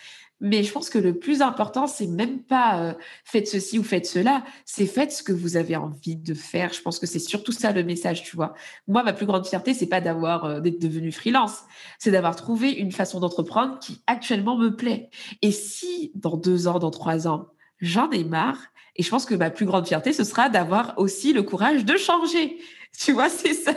Mais 0.45 0.65
je 0.65 0.73
pense 0.73 0.91
que 0.91 0.99
le 0.99 1.17
plus 1.17 1.41
important, 1.41 1.87
c'est 1.87 2.09
même 2.09 2.43
pas 2.43 2.81
euh, 2.83 2.95
faites 3.25 3.47
ceci 3.47 3.79
ou 3.79 3.85
faites 3.85 4.07
cela, 4.07 4.43
c'est 4.65 4.87
faites 4.87 5.13
ce 5.13 5.23
que 5.23 5.33
vous 5.33 5.57
avez 5.57 5.77
envie 5.77 6.17
de 6.17 6.35
faire. 6.35 6.73
Je 6.73 6.83
pense 6.83 6.99
que 6.99 7.07
c'est 7.07 7.21
surtout 7.21 7.53
ça 7.53 7.71
le 7.71 7.85
message, 7.85 8.25
tu 8.25 8.35
vois. 8.35 8.55
Moi, 8.89 9.05
ma 9.05 9.13
plus 9.13 9.27
grande 9.27 9.47
fierté, 9.47 9.73
c'est 9.73 9.87
pas 9.87 10.01
d'avoir 10.01 10.45
euh, 10.45 10.61
d'être 10.61 10.81
devenu 10.81 11.13
freelance, 11.13 11.61
c'est 12.01 12.11
d'avoir 12.11 12.35
trouvé 12.35 12.73
une 12.73 12.91
façon 12.91 13.21
d'entreprendre 13.21 13.79
qui 13.79 14.03
actuellement 14.09 14.57
me 14.59 14.75
plaît. 14.75 15.11
Et 15.43 15.53
si 15.53 16.11
dans 16.17 16.37
deux 16.37 16.67
ans, 16.67 16.81
dans 16.81 16.91
trois 16.91 17.29
ans, 17.29 17.47
j'en 17.81 18.11
ai 18.11 18.25
marre, 18.25 18.59
et 18.97 19.03
je 19.03 19.11
pense 19.11 19.25
que 19.27 19.35
ma 19.35 19.51
plus 19.51 19.67
grande 19.67 19.87
fierté, 19.87 20.13
ce 20.13 20.25
sera 20.25 20.49
d'avoir 20.49 20.95
aussi 20.99 21.33
le 21.33 21.43
courage 21.43 21.85
de 21.85 21.97
changer. 21.97 22.59
Tu 22.99 23.13
vois, 23.13 23.31
c'est 23.31 23.55
ça. 23.55 23.75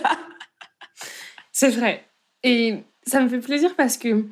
C'est 1.54 1.70
vrai. 1.70 2.04
Et 2.44 2.84
ça 3.08 3.22
me 3.22 3.30
fait 3.30 3.40
plaisir 3.40 3.74
parce 3.78 3.96
que 3.98 4.26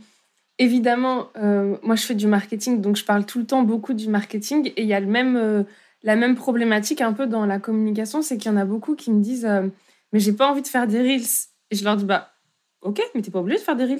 Évidemment, 0.59 1.29
euh, 1.37 1.77
moi 1.81 1.95
je 1.95 2.03
fais 2.03 2.13
du 2.13 2.27
marketing, 2.27 2.79
donc 2.79 2.95
je 2.95 3.03
parle 3.03 3.25
tout 3.25 3.39
le 3.39 3.45
temps 3.45 3.63
beaucoup 3.63 3.93
du 3.93 4.07
marketing 4.07 4.71
et 4.75 4.83
il 4.83 4.87
y 4.87 4.93
a 4.93 4.99
le 4.99 5.07
même, 5.07 5.35
euh, 5.35 5.63
la 6.03 6.15
même 6.15 6.35
problématique 6.35 7.01
un 7.01 7.13
peu 7.13 7.25
dans 7.25 7.47
la 7.47 7.59
communication, 7.59 8.21
c'est 8.21 8.37
qu'il 8.37 8.51
y 8.51 8.53
en 8.53 8.57
a 8.57 8.65
beaucoup 8.65 8.95
qui 8.95 9.11
me 9.11 9.21
disent 9.21 9.45
euh, 9.45 9.67
mais 10.11 10.19
j'ai 10.19 10.33
pas 10.33 10.51
envie 10.51 10.61
de 10.61 10.67
faire 10.67 10.85
des 10.85 10.99
reels. 11.01 11.47
Et 11.71 11.75
je 11.75 11.83
leur 11.83 11.97
dis 11.97 12.05
bah 12.05 12.33
ok, 12.81 13.01
mais 13.15 13.23
t'es 13.23 13.31
pas 13.31 13.39
obligé 13.39 13.57
de 13.57 13.63
faire 13.63 13.75
des 13.75 13.85
reels. 13.85 13.99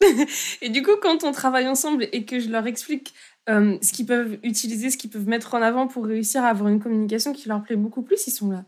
et 0.60 0.70
du 0.70 0.82
coup, 0.82 0.96
quand 1.00 1.22
on 1.22 1.30
travaille 1.30 1.68
ensemble 1.68 2.08
et 2.12 2.24
que 2.24 2.40
je 2.40 2.48
leur 2.48 2.66
explique 2.66 3.14
ce 3.48 3.92
qu'ils 3.92 4.06
peuvent 4.06 4.38
utiliser, 4.42 4.90
ce 4.90 4.96
qu'ils 4.98 5.10
peuvent 5.10 5.28
mettre 5.28 5.54
en 5.54 5.62
avant 5.62 5.86
pour 5.86 6.04
réussir 6.04 6.42
à 6.42 6.48
avoir 6.48 6.68
une 6.68 6.80
communication 6.80 7.32
qui 7.32 7.48
leur 7.48 7.62
plaît 7.62 7.76
beaucoup 7.76 8.02
plus, 8.02 8.26
ils 8.26 8.32
sont 8.32 8.50
là. 8.50 8.64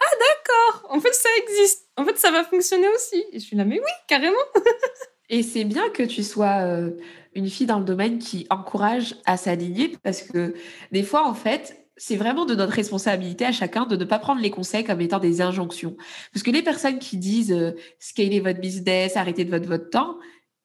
Ah 0.00 0.16
d'accord, 0.18 0.90
en 0.96 1.00
fait 1.00 1.12
ça 1.12 1.28
existe, 1.42 1.88
en 1.98 2.06
fait 2.06 2.16
ça 2.16 2.30
va 2.30 2.42
fonctionner 2.42 2.88
aussi. 2.88 3.22
Et 3.32 3.38
je 3.38 3.44
suis 3.44 3.56
là 3.56 3.66
mais 3.66 3.78
oui, 3.78 3.90
carrément. 4.08 4.36
Et 5.30 5.42
c'est 5.42 5.64
bien 5.64 5.88
que 5.90 6.02
tu 6.02 6.22
sois 6.22 6.62
euh, 6.64 6.90
une 7.34 7.48
fille 7.48 7.66
dans 7.66 7.78
le 7.78 7.84
domaine 7.84 8.18
qui 8.18 8.46
encourage 8.50 9.16
à 9.24 9.36
s'aligner 9.36 9.96
parce 10.02 10.22
que 10.22 10.54
des 10.92 11.02
fois, 11.02 11.26
en 11.26 11.34
fait, 11.34 11.86
c'est 11.96 12.16
vraiment 12.16 12.44
de 12.44 12.54
notre 12.54 12.72
responsabilité 12.72 13.44
à 13.44 13.52
chacun 13.52 13.86
de 13.86 13.96
ne 13.96 14.04
pas 14.04 14.18
prendre 14.18 14.40
les 14.40 14.50
conseils 14.50 14.84
comme 14.84 15.00
étant 15.00 15.20
des 15.20 15.40
injonctions. 15.40 15.96
Parce 16.32 16.42
que 16.42 16.50
les 16.50 16.62
personnes 16.62 16.98
qui 16.98 17.16
disent 17.16 17.52
euh, 17.52 17.72
scaler 17.98 18.40
votre 18.40 18.60
business, 18.60 19.16
arrêtez 19.16 19.44
de 19.44 19.50
votre, 19.50 19.68
votre 19.68 19.90
temps, 19.90 20.18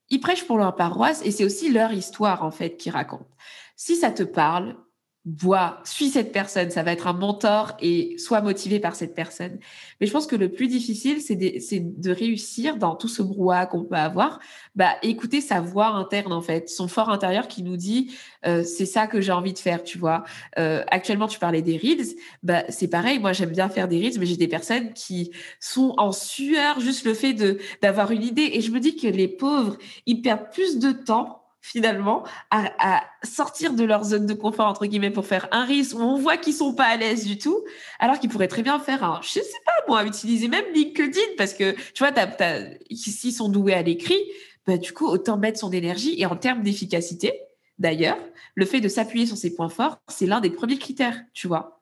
ils 0.09 0.19
prêchent 0.19 0.45
pour 0.45 0.57
leur 0.57 0.75
paroisse 0.75 1.21
et 1.23 1.31
c'est 1.31 1.45
aussi 1.45 1.71
leur 1.71 1.93
histoire, 1.93 2.43
en 2.43 2.51
fait, 2.51 2.77
qu'ils 2.77 2.91
racontent. 2.91 3.29
Si 3.75 3.95
ça 3.95 4.11
te 4.11 4.23
parle, 4.23 4.75
bois, 5.29 5.79
suis 5.83 6.09
cette 6.09 6.31
personne, 6.31 6.71
ça 6.71 6.81
va 6.81 6.91
être 6.91 7.05
un 7.05 7.13
mentor 7.13 7.77
et 7.79 8.17
sois 8.17 8.41
motivé 8.41 8.79
par 8.79 8.95
cette 8.95 9.13
personne. 9.13 9.59
Mais 10.01 10.07
je 10.07 10.11
pense 10.11 10.25
que 10.25 10.35
le 10.35 10.51
plus 10.51 10.67
difficile, 10.67 11.21
c'est 11.21 11.35
de, 11.35 12.11
réussir 12.11 12.77
dans 12.77 12.95
tout 12.95 13.07
ce 13.07 13.21
brouhaha 13.21 13.67
qu'on 13.67 13.83
peut 13.83 13.95
avoir, 13.95 14.39
bah, 14.75 14.95
écouter 15.03 15.39
sa 15.39 15.61
voix 15.61 15.89
interne 15.89 16.33
en 16.33 16.41
fait, 16.41 16.69
son 16.69 16.87
fort 16.87 17.09
intérieur 17.09 17.47
qui 17.47 17.61
nous 17.61 17.77
dit 17.77 18.11
euh, 18.47 18.63
c'est 18.63 18.87
ça 18.87 19.05
que 19.05 19.21
j'ai 19.21 19.31
envie 19.31 19.53
de 19.53 19.59
faire, 19.59 19.83
tu 19.83 19.99
vois. 19.99 20.23
Euh, 20.57 20.83
actuellement, 20.89 21.27
tu 21.27 21.37
parlais 21.37 21.61
des 21.61 21.77
reels, 21.77 22.15
bah, 22.41 22.63
c'est 22.69 22.87
pareil, 22.87 23.19
moi 23.19 23.31
j'aime 23.31 23.51
bien 23.51 23.69
faire 23.69 23.87
des 23.87 23.99
reels, 23.99 24.19
mais 24.19 24.25
j'ai 24.25 24.37
des 24.37 24.47
personnes 24.47 24.93
qui 24.93 25.31
sont 25.59 25.93
en 25.97 26.11
sueur 26.11 26.79
juste 26.79 27.05
le 27.05 27.13
fait 27.13 27.35
d'avoir 27.81 28.11
une 28.11 28.23
idée 28.23 28.49
et 28.53 28.61
je 28.61 28.71
me 28.71 28.79
dis 28.79 28.95
que 28.95 29.07
les 29.07 29.27
pauvres, 29.27 29.77
ils 30.07 30.21
perdent 30.21 30.49
plus 30.51 30.79
de 30.79 30.91
temps 30.91 31.43
finalement 31.61 32.23
à, 32.51 33.03
sortir 33.23 33.73
de 33.73 33.83
leur 33.83 34.03
zone 34.03 34.25
de 34.25 34.33
confort 34.33 34.67
entre 34.67 34.85
guillemets 34.85 35.09
pour 35.09 35.25
faire 35.25 35.47
un 35.51 35.65
risque 35.65 35.97
où 35.97 36.01
on 36.01 36.17
voit 36.17 36.37
qu'ils 36.37 36.53
sont 36.53 36.73
pas 36.73 36.85
à 36.85 36.95
l'aise 36.95 37.25
du 37.25 37.37
tout 37.37 37.65
alors 37.99 38.19
qu'ils 38.19 38.29
pourraient 38.29 38.47
très 38.47 38.63
bien 38.63 38.79
faire 38.79 39.03
un 39.03 39.19
je 39.21 39.29
sais 39.29 39.41
pas 39.65 39.71
moi 39.87 40.05
utiliser 40.05 40.47
même 40.47 40.65
LinkedIn 40.73 41.19
parce 41.37 41.53
que 41.53 41.71
tu 41.93 42.03
vois 42.03 42.11
s'ils 42.91 43.33
sont 43.33 43.49
doués 43.49 43.73
à 43.73 43.81
l'écrit 43.81 44.21
bah, 44.65 44.77
du 44.77 44.93
coup 44.93 45.07
autant 45.07 45.37
mettre 45.37 45.59
son 45.59 45.71
énergie 45.71 46.15
et 46.17 46.25
en 46.25 46.37
termes 46.37 46.63
d'efficacité 46.63 47.33
d'ailleurs 47.77 48.17
le 48.55 48.65
fait 48.65 48.79
de 48.79 48.87
s'appuyer 48.87 49.25
sur 49.25 49.37
ses 49.37 49.53
points 49.53 49.69
forts 49.69 49.97
c'est 50.07 50.25
l'un 50.25 50.39
des 50.39 50.49
premiers 50.49 50.77
critères 50.77 51.21
tu 51.33 51.47
vois 51.47 51.78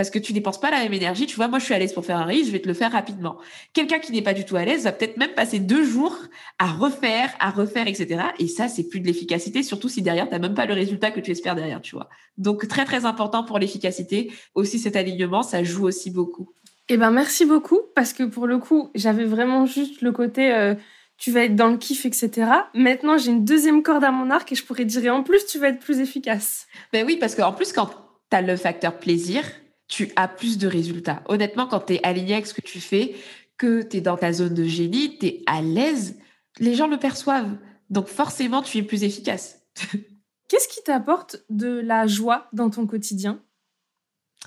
parce 0.00 0.08
que 0.08 0.18
tu 0.18 0.32
dépenses 0.32 0.58
pas 0.58 0.70
la 0.70 0.78
même 0.78 0.94
énergie. 0.94 1.26
Tu 1.26 1.36
vois, 1.36 1.46
moi, 1.46 1.58
je 1.58 1.66
suis 1.66 1.74
à 1.74 1.78
l'aise 1.78 1.92
pour 1.92 2.06
faire 2.06 2.16
un 2.16 2.24
riz, 2.24 2.46
je 2.46 2.50
vais 2.50 2.58
te 2.58 2.66
le 2.66 2.72
faire 2.72 2.90
rapidement. 2.90 3.36
Quelqu'un 3.74 3.98
qui 3.98 4.12
n'est 4.12 4.22
pas 4.22 4.32
du 4.32 4.46
tout 4.46 4.56
à 4.56 4.64
l'aise 4.64 4.84
va 4.84 4.92
peut-être 4.92 5.18
même 5.18 5.34
passer 5.34 5.58
deux 5.58 5.84
jours 5.84 6.16
à 6.58 6.68
refaire, 6.68 7.34
à 7.38 7.50
refaire, 7.50 7.86
etc. 7.86 8.22
Et 8.38 8.48
ça, 8.48 8.66
c'est 8.68 8.88
plus 8.88 9.00
de 9.00 9.06
l'efficacité, 9.06 9.62
surtout 9.62 9.90
si 9.90 10.00
derrière, 10.00 10.24
tu 10.24 10.32
n'as 10.32 10.38
même 10.38 10.54
pas 10.54 10.64
le 10.64 10.72
résultat 10.72 11.10
que 11.10 11.20
tu 11.20 11.32
espères 11.32 11.54
derrière, 11.54 11.82
tu 11.82 11.96
vois. 11.96 12.08
Donc, 12.38 12.66
très, 12.66 12.86
très 12.86 13.04
important 13.04 13.44
pour 13.44 13.58
l'efficacité. 13.58 14.32
Aussi, 14.54 14.78
cet 14.78 14.96
alignement, 14.96 15.42
ça 15.42 15.62
joue 15.64 15.84
aussi 15.86 16.10
beaucoup. 16.10 16.48
Eh 16.88 16.96
ben, 16.96 17.10
merci 17.10 17.44
beaucoup, 17.44 17.80
parce 17.94 18.14
que 18.14 18.22
pour 18.22 18.46
le 18.46 18.56
coup, 18.56 18.90
j'avais 18.94 19.26
vraiment 19.26 19.66
juste 19.66 20.00
le 20.00 20.12
côté... 20.12 20.50
Euh, 20.50 20.76
tu 21.18 21.30
vas 21.30 21.44
être 21.44 21.56
dans 21.56 21.68
le 21.68 21.76
kiff, 21.76 22.06
etc. 22.06 22.30
Maintenant, 22.72 23.18
j'ai 23.18 23.32
une 23.32 23.44
deuxième 23.44 23.82
corde 23.82 24.04
à 24.04 24.10
mon 24.10 24.30
arc 24.30 24.50
et 24.50 24.54
je 24.54 24.64
pourrais 24.64 24.86
dire, 24.86 25.04
et 25.04 25.10
en 25.10 25.22
plus, 25.22 25.44
tu 25.44 25.58
vas 25.58 25.68
être 25.68 25.78
plus 25.78 26.00
efficace. 26.00 26.66
Ben 26.94 27.04
oui, 27.04 27.18
parce 27.20 27.34
qu'en 27.34 27.52
plus, 27.52 27.74
quand 27.74 27.90
tu 28.30 28.36
as 28.36 28.42
le 28.42 28.56
facteur 28.56 28.98
plaisir, 28.98 29.42
tu 29.90 30.10
as 30.16 30.28
plus 30.28 30.56
de 30.56 30.66
résultats. 30.66 31.22
Honnêtement, 31.26 31.66
quand 31.66 31.80
tu 31.80 31.94
es 31.94 32.06
aligné 32.06 32.34
avec 32.34 32.46
ce 32.46 32.54
que 32.54 32.62
tu 32.62 32.80
fais, 32.80 33.16
que 33.58 33.82
tu 33.82 33.98
es 33.98 34.00
dans 34.00 34.16
ta 34.16 34.32
zone 34.32 34.54
de 34.54 34.64
génie, 34.64 35.18
tu 35.18 35.26
es 35.26 35.42
à 35.46 35.60
l'aise, 35.60 36.18
les 36.58 36.74
gens 36.74 36.86
le 36.86 36.96
perçoivent. 36.96 37.58
Donc 37.90 38.06
forcément, 38.06 38.62
tu 38.62 38.78
es 38.78 38.82
plus 38.82 39.02
efficace. 39.02 39.66
Qu'est-ce 40.48 40.68
qui 40.68 40.82
t'apporte 40.84 41.44
de 41.50 41.80
la 41.80 42.06
joie 42.06 42.48
dans 42.52 42.70
ton 42.70 42.86
quotidien? 42.86 43.42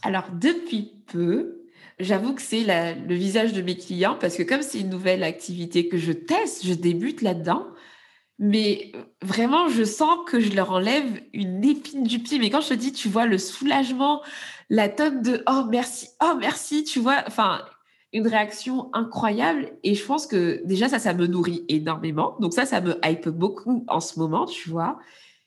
Alors, 0.02 0.32
depuis 0.32 0.92
peu, 1.08 1.66
j'avoue 2.00 2.34
que 2.34 2.42
c'est 2.42 2.64
le 2.64 3.14
visage 3.14 3.54
de 3.54 3.62
mes 3.62 3.78
clients 3.78 4.18
parce 4.20 4.36
que 4.36 4.44
comme 4.44 4.62
c'est 4.62 4.80
une 4.80 4.90
nouvelle 4.90 5.24
activité 5.24 5.88
que 5.88 5.98
je 5.98 6.12
teste, 6.12 6.66
je 6.66 6.74
débute 6.74 7.22
là-dedans. 7.22 7.68
Mais 8.46 8.92
vraiment, 9.22 9.70
je 9.70 9.86
sens 9.86 10.18
que 10.28 10.42
je 10.42 10.54
leur 10.54 10.72
enlève 10.72 11.22
une 11.32 11.64
épine 11.64 12.04
du 12.04 12.20
pied. 12.20 12.40
Mais 12.40 12.50
quand 12.50 12.60
je 12.60 12.68
te 12.68 12.74
dis, 12.74 12.92
tu 12.92 13.08
vois, 13.08 13.26
le 13.26 13.38
soulagement, 13.38 14.22
la 14.70 14.90
tonne 14.90 15.22
de 15.22 15.42
oh 15.48 15.64
merci, 15.70 16.10
oh 16.22 16.34
merci, 16.38 16.84
tu 16.84 17.00
vois, 17.00 17.24
enfin, 17.26 17.62
une 18.12 18.28
réaction 18.28 18.90
incroyable. 18.92 19.72
Et 19.84 19.96
je 19.96 20.06
pense 20.06 20.28
que 20.28 20.62
déjà, 20.66 20.90
ça, 20.90 21.00
ça 21.00 21.14
me 21.14 21.26
nourrit 21.26 21.64
énormément. 21.70 22.36
Donc, 22.42 22.52
ça, 22.52 22.66
ça 22.66 22.82
me 22.82 23.00
hype 23.06 23.30
beaucoup 23.30 23.86
en 23.88 24.02
ce 24.02 24.20
moment, 24.20 24.46
tu 24.46 24.70
vois. 24.70 25.00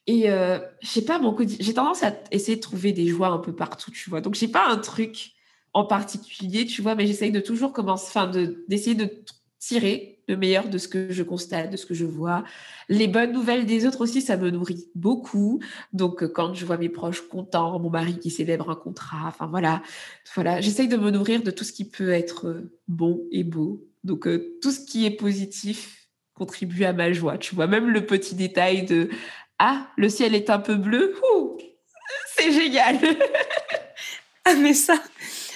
Et 0.06 0.30
euh, 0.30 0.58
je 0.80 0.88
sais 0.88 1.04
pas, 1.04 1.18
mon 1.18 1.36
j'ai 1.38 1.74
tendance 1.74 2.02
à 2.02 2.14
essayer 2.30 2.56
de 2.56 2.62
trouver 2.62 2.92
des 2.92 3.08
joies 3.08 3.28
un 3.28 3.40
peu 3.40 3.54
partout, 3.54 3.90
tu 3.90 4.08
vois. 4.08 4.22
Donc, 4.22 4.36
j'ai 4.36 4.48
pas 4.48 4.68
un 4.68 4.78
truc 4.78 5.32
en 5.74 5.84
particulier, 5.84 6.64
tu 6.64 6.80
vois, 6.80 6.94
mais 6.94 7.06
j'essaye 7.06 7.30
de 7.30 7.40
toujours 7.40 7.74
commencer, 7.74 8.06
enfin, 8.08 8.30
d'essayer 8.68 8.94
de 8.94 9.22
tirer 9.58 10.15
le 10.28 10.36
meilleur 10.36 10.68
de 10.68 10.78
ce 10.78 10.88
que 10.88 11.12
je 11.12 11.22
constate, 11.22 11.70
de 11.70 11.76
ce 11.76 11.86
que 11.86 11.94
je 11.94 12.04
vois. 12.04 12.44
Les 12.88 13.08
bonnes 13.08 13.32
nouvelles 13.32 13.66
des 13.66 13.86
autres 13.86 14.00
aussi, 14.02 14.20
ça 14.20 14.36
me 14.36 14.50
nourrit 14.50 14.88
beaucoup. 14.94 15.60
Donc, 15.92 16.22
euh, 16.22 16.28
quand 16.28 16.54
je 16.54 16.66
vois 16.66 16.78
mes 16.78 16.88
proches 16.88 17.22
contents, 17.28 17.78
mon 17.78 17.90
mari 17.90 18.18
qui 18.18 18.30
célèbre 18.30 18.70
un 18.70 18.74
contrat, 18.74 19.28
enfin 19.28 19.46
voilà, 19.46 19.82
voilà, 20.34 20.60
j'essaye 20.60 20.88
de 20.88 20.96
me 20.96 21.10
nourrir 21.10 21.42
de 21.42 21.50
tout 21.50 21.64
ce 21.64 21.72
qui 21.72 21.88
peut 21.88 22.10
être 22.10 22.48
euh, 22.48 22.70
bon 22.88 23.22
et 23.30 23.44
beau. 23.44 23.86
Donc, 24.04 24.26
euh, 24.26 24.58
tout 24.62 24.72
ce 24.72 24.80
qui 24.80 25.06
est 25.06 25.10
positif 25.10 26.08
contribue 26.34 26.84
à 26.84 26.92
ma 26.92 27.12
joie. 27.12 27.38
Tu 27.38 27.54
vois, 27.54 27.66
même 27.66 27.88
le 27.88 28.04
petit 28.04 28.34
détail 28.34 28.84
de 28.84 29.08
ah, 29.58 29.88
le 29.96 30.08
ciel 30.08 30.34
est 30.34 30.50
un 30.50 30.58
peu 30.58 30.74
bleu, 30.74 31.14
c'est 32.36 32.52
génial. 32.52 32.98
ah 34.44 34.54
mais 34.54 34.74
ça, 34.74 35.02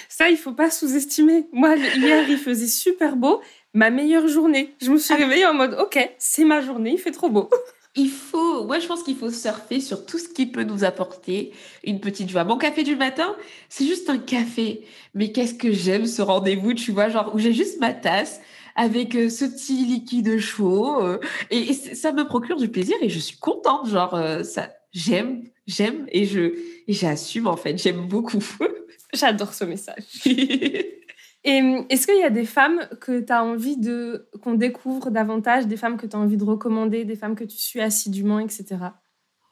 ça 0.09 0.29
il 0.29 0.37
faut 0.37 0.53
pas 0.53 0.71
sous-estimer. 0.71 1.47
Moi 1.51 1.75
hier 1.75 2.27
il 2.29 2.37
faisait 2.37 2.67
super 2.67 3.15
beau 3.15 3.41
ma 3.73 3.89
meilleure 3.89 4.27
journée. 4.27 4.75
Je 4.81 4.91
me 4.91 4.97
suis 4.97 5.13
réveillée 5.13 5.45
en 5.45 5.53
mode, 5.53 5.77
ok, 5.79 6.13
c'est 6.17 6.43
ma 6.43 6.61
journée, 6.61 6.91
il 6.93 6.99
fait 6.99 7.11
trop 7.11 7.29
beau. 7.29 7.49
Il 7.97 8.09
faut, 8.09 8.63
moi 8.63 8.79
je 8.79 8.87
pense 8.87 9.03
qu'il 9.03 9.17
faut 9.17 9.29
surfer 9.29 9.81
sur 9.81 10.05
tout 10.05 10.17
ce 10.17 10.29
qui 10.29 10.45
peut 10.45 10.63
nous 10.63 10.85
apporter 10.85 11.51
une 11.83 11.99
petite 11.99 12.29
joie. 12.29 12.45
Mon 12.45 12.57
café 12.57 12.83
du 12.83 12.95
matin, 12.95 13.35
c'est 13.67 13.85
juste 13.85 14.09
un 14.09 14.17
café. 14.17 14.85
Mais 15.13 15.33
qu'est-ce 15.33 15.55
que 15.55 15.73
j'aime 15.73 16.05
ce 16.05 16.21
rendez-vous, 16.21 16.73
tu 16.73 16.93
vois, 16.93 17.09
genre 17.09 17.35
où 17.35 17.37
j'ai 17.37 17.51
juste 17.51 17.81
ma 17.81 17.91
tasse 17.91 18.39
avec 18.77 19.13
euh, 19.15 19.27
ce 19.27 19.43
petit 19.43 19.85
liquide 19.85 20.39
chaud 20.39 21.03
euh, 21.03 21.19
et, 21.49 21.73
ça 21.73 22.13
me 22.13 22.23
procure 22.25 22.55
du 22.55 22.69
plaisir 22.69 22.95
et 23.01 23.09
je 23.09 23.19
suis 23.19 23.35
contente, 23.37 23.89
genre 23.89 24.13
euh, 24.13 24.43
ça, 24.43 24.69
j'aime, 24.93 25.43
j'aime 25.67 26.05
et 26.13 26.25
je, 26.25 26.55
et 26.87 26.93
j'assume 26.93 27.47
en 27.47 27.57
fait, 27.57 27.77
j'aime 27.77 28.07
beaucoup. 28.07 28.39
J'adore 29.13 29.53
ce 29.53 29.65
message. 29.65 30.05
Et 31.43 31.61
hum, 31.61 31.85
est-ce 31.89 32.07
qu'il 32.07 32.19
y 32.19 32.23
a 32.23 32.29
des 32.29 32.45
femmes 32.45 32.87
que 32.99 33.19
tu 33.19 33.33
as 33.33 33.43
envie 33.43 33.77
de 33.77 34.29
qu'on 34.41 34.53
découvre 34.53 35.09
davantage, 35.09 35.67
des 35.67 35.77
femmes 35.77 35.97
que 35.97 36.05
tu 36.05 36.15
as 36.15 36.19
envie 36.19 36.37
de 36.37 36.43
recommander, 36.43 37.05
des 37.05 37.15
femmes 37.15 37.35
que 37.35 37.43
tu 37.43 37.57
suis 37.57 37.81
assidûment, 37.81 38.39
etc. 38.39 38.77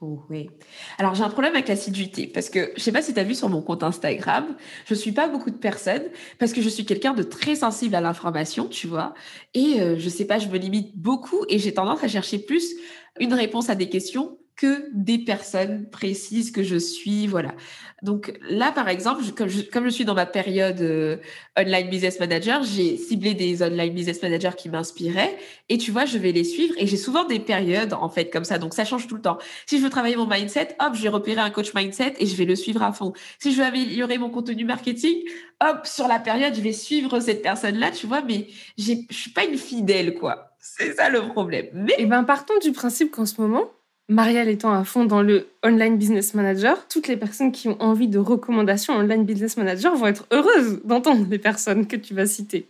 Oh, 0.02 0.23
oui. 0.30 0.49
Alors 0.97 1.13
j'ai 1.13 1.23
un 1.23 1.30
problème 1.30 1.54
avec 1.56 1.67
l'assiduité 1.67 2.25
parce 2.25 2.49
que 2.49 2.71
je 2.78 2.82
sais 2.82 2.93
pas 2.93 3.02
si 3.02 3.13
tu 3.13 3.19
as 3.19 3.25
vu 3.25 3.36
sur 3.36 3.49
mon 3.49 3.62
compte 3.62 3.84
Instagram, 3.84 4.56
je 4.86 4.93
suis 4.93 5.12
pas 5.12 5.28
beaucoup 5.28 5.49
de 5.49 5.58
personnes 5.58 6.06
parce 6.38 6.54
que 6.54 6.62
je 6.62 6.69
suis 6.69 6.86
quelqu'un 6.86 7.13
de 7.13 7.21
très 7.21 7.56
sensible 7.56 7.95
à 7.95 8.02
l'information, 8.02 8.69
tu 8.69 8.88
vois. 8.88 9.13
Et 9.54 9.82
euh, 9.82 9.97
je 9.97 10.08
sais 10.08 10.25
pas, 10.25 10.39
je 10.39 10.47
me 10.47 10.58
limite 10.58 10.97
beaucoup 10.97 11.43
et 11.49 11.60
j'ai 11.60 11.73
tendance 11.73 12.02
à 12.02 12.08
chercher 12.08 12.39
plus 12.39 12.75
une 13.19 13.34
réponse 13.34 13.69
à 13.69 13.75
des 13.75 13.89
questions 13.89 14.38
que 14.59 14.89
des 14.91 15.19
personnes 15.19 15.89
précises 15.89 16.51
que 16.51 16.63
je 16.63 16.75
suis, 16.75 17.27
voilà. 17.27 17.55
Donc 18.01 18.37
là, 18.41 18.73
par 18.73 18.89
exemple, 18.89 19.23
comme, 19.33 19.47
je, 19.47 19.89
suis 19.89 20.03
dans 20.03 20.13
ma 20.15 20.25
période 20.25 20.81
euh, 20.81 21.15
online 21.57 21.89
business 21.89 22.19
manager, 22.19 22.61
j'ai 22.63 22.97
ciblé 22.97 23.35
des 23.35 23.63
online 23.63 23.93
business 23.93 24.21
managers 24.21 24.57
qui 24.57 24.67
m'inspiraient 24.67 25.37
et 25.69 25.77
tu 25.77 25.91
vois, 25.91 26.03
je 26.03 26.17
vais 26.17 26.33
les 26.33 26.43
suivre 26.43 26.73
et 26.77 26.87
j'ai 26.87 26.97
souvent 26.97 27.23
des 27.23 27.39
périodes 27.39 27.93
en 27.93 28.09
fait 28.09 28.29
comme 28.29 28.43
ça. 28.43 28.57
Donc 28.57 28.73
ça 28.73 28.83
change 28.83 29.07
tout 29.07 29.15
le 29.15 29.21
temps. 29.21 29.37
Si 29.65 29.77
je 29.77 29.83
veux 29.83 29.89
travailler 29.89 30.17
mon 30.17 30.27
mindset, 30.27 30.75
hop, 30.81 30.93
je 30.93 31.03
vais 31.03 31.09
repérer 31.09 31.39
un 31.39 31.51
coach 31.51 31.73
mindset 31.73 32.15
et 32.19 32.25
je 32.25 32.35
vais 32.35 32.45
le 32.45 32.57
suivre 32.57 32.83
à 32.83 32.91
fond. 32.91 33.13
Si 33.39 33.53
je 33.53 33.59
veux 33.59 33.65
améliorer 33.65 34.17
mon 34.17 34.29
contenu 34.29 34.65
marketing, 34.65 35.23
hop, 35.61 35.87
sur 35.87 36.09
la 36.09 36.19
période, 36.19 36.53
je 36.53 36.61
vais 36.61 36.73
suivre 36.73 37.21
cette 37.21 37.41
personne-là, 37.41 37.91
tu 37.91 38.07
vois, 38.07 38.23
mais 38.23 38.47
je 38.77 38.93
suis 39.09 39.31
pas 39.31 39.45
une 39.45 39.57
fidèle, 39.57 40.15
quoi. 40.15 40.49
C'est 40.59 40.95
ça 40.95 41.09
le 41.09 41.21
problème. 41.29 41.67
Mais... 41.73 41.95
Eh 41.97 42.05
ben, 42.05 42.25
partons 42.25 42.59
du 42.61 42.73
principe 42.73 43.11
qu'en 43.11 43.25
ce 43.25 43.39
moment, 43.39 43.71
Marielle 44.09 44.49
étant 44.49 44.73
à 44.73 44.83
fond 44.83 45.05
dans 45.05 45.21
le 45.21 45.49
Online 45.63 45.95
Business 45.95 46.33
Manager, 46.33 46.87
toutes 46.87 47.07
les 47.07 47.15
personnes 47.15 47.51
qui 47.51 47.69
ont 47.69 47.79
envie 47.79 48.07
de 48.07 48.17
recommandations 48.17 48.95
Online 48.95 49.23
Business 49.23 49.55
Manager 49.55 49.95
vont 49.95 50.07
être 50.07 50.25
heureuses 50.33 50.81
d'entendre 50.83 51.27
les 51.29 51.37
personnes 51.37 51.85
que 51.85 51.95
tu 51.95 52.15
vas 52.15 52.25
citer. 52.25 52.67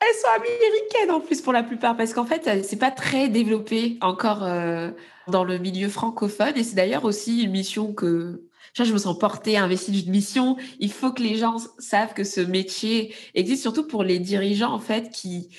Elles 0.00 0.16
sont 0.16 0.28
américaines 0.34 1.10
en 1.10 1.20
plus 1.20 1.42
pour 1.42 1.52
la 1.52 1.62
plupart, 1.62 1.94
parce 1.94 2.14
qu'en 2.14 2.24
fait, 2.24 2.64
c'est 2.64 2.78
pas 2.78 2.90
très 2.90 3.28
développé 3.28 3.98
encore 4.00 4.42
euh, 4.44 4.90
dans 5.26 5.44
le 5.44 5.58
milieu 5.58 5.90
francophone. 5.90 6.52
Et 6.56 6.64
c'est 6.64 6.76
d'ailleurs 6.76 7.04
aussi 7.04 7.42
une 7.42 7.50
mission 7.50 7.92
que 7.92 8.48
je 8.74 8.92
me 8.92 8.98
sens 8.98 9.18
portée, 9.18 9.58
investie 9.58 9.90
d'une 9.90 10.10
mission. 10.10 10.56
Il 10.78 10.92
faut 10.92 11.12
que 11.12 11.22
les 11.22 11.34
gens 11.34 11.56
savent 11.78 12.14
que 12.14 12.24
ce 12.24 12.40
métier 12.40 13.14
existe, 13.34 13.60
surtout 13.60 13.86
pour 13.86 14.04
les 14.04 14.20
dirigeants 14.20 14.72
en 14.72 14.78
fait, 14.78 15.10
qui 15.10 15.50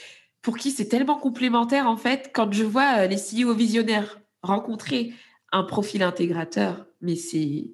pour 0.41 0.57
qui 0.57 0.71
c'est 0.71 0.87
tellement 0.87 1.17
complémentaire 1.17 1.87
en 1.87 1.97
fait. 1.97 2.31
Quand 2.33 2.51
je 2.51 2.63
vois 2.63 2.99
euh, 2.99 3.07
les 3.07 3.17
CEO 3.17 3.53
visionnaires 3.53 4.18
rencontrer 4.41 5.13
un 5.52 5.63
profil 5.63 6.04
intégrateur, 6.04 6.86
mais 7.02 7.15
c'est 7.15 7.71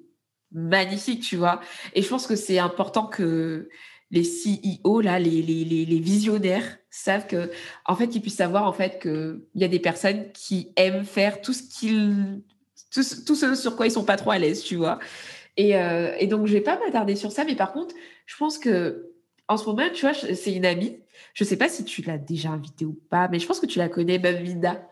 magnifique, 0.52 1.22
tu 1.22 1.36
vois. 1.36 1.60
Et 1.94 2.02
je 2.02 2.08
pense 2.08 2.26
que 2.26 2.36
c'est 2.36 2.58
important 2.58 3.06
que 3.06 3.68
les 4.10 4.22
CEO, 4.22 5.00
là, 5.00 5.18
les, 5.18 5.42
les, 5.42 5.64
les, 5.64 6.00
visionnaires, 6.00 6.78
savent 6.90 7.26
que, 7.26 7.50
en 7.84 7.96
fait, 7.96 8.08
qu'ils 8.08 8.22
puissent 8.22 8.36
savoir, 8.36 8.66
en 8.66 8.72
fait, 8.72 9.00
qu'il 9.00 9.40
y 9.54 9.64
a 9.64 9.68
des 9.68 9.80
personnes 9.80 10.30
qui 10.32 10.72
aiment 10.76 11.04
faire 11.04 11.40
tout 11.40 11.52
ce 11.52 11.62
qu'ils, 11.62 12.40
tout, 12.90 13.02
ce 13.02 13.54
sur 13.54 13.76
quoi 13.76 13.86
ils 13.86 13.90
sont 13.90 14.04
pas 14.04 14.16
trop 14.16 14.30
à 14.30 14.38
l'aise, 14.38 14.62
tu 14.62 14.76
vois. 14.76 14.98
Et, 15.56 15.76
euh, 15.76 16.14
et 16.18 16.26
donc, 16.26 16.46
je 16.46 16.52
vais 16.52 16.60
pas 16.60 16.78
m'attarder 16.78 17.16
sur 17.16 17.32
ça, 17.32 17.44
mais 17.44 17.56
par 17.56 17.72
contre, 17.72 17.94
je 18.26 18.36
pense 18.36 18.58
que, 18.58 19.10
en 19.48 19.56
ce 19.56 19.66
moment, 19.66 19.88
tu 19.92 20.02
vois, 20.02 20.14
c'est 20.14 20.52
une 20.52 20.66
amie. 20.66 20.98
Je 21.34 21.44
sais 21.44 21.56
pas 21.56 21.68
si 21.68 21.84
tu 21.84 22.02
l'as 22.02 22.18
déjà 22.18 22.50
invitée 22.50 22.84
ou 22.84 22.98
pas, 23.10 23.28
mais 23.28 23.38
je 23.38 23.46
pense 23.46 23.60
que 23.60 23.66
tu 23.66 23.78
la 23.78 23.88
connais, 23.88 24.18
Bamvinda. 24.18 24.88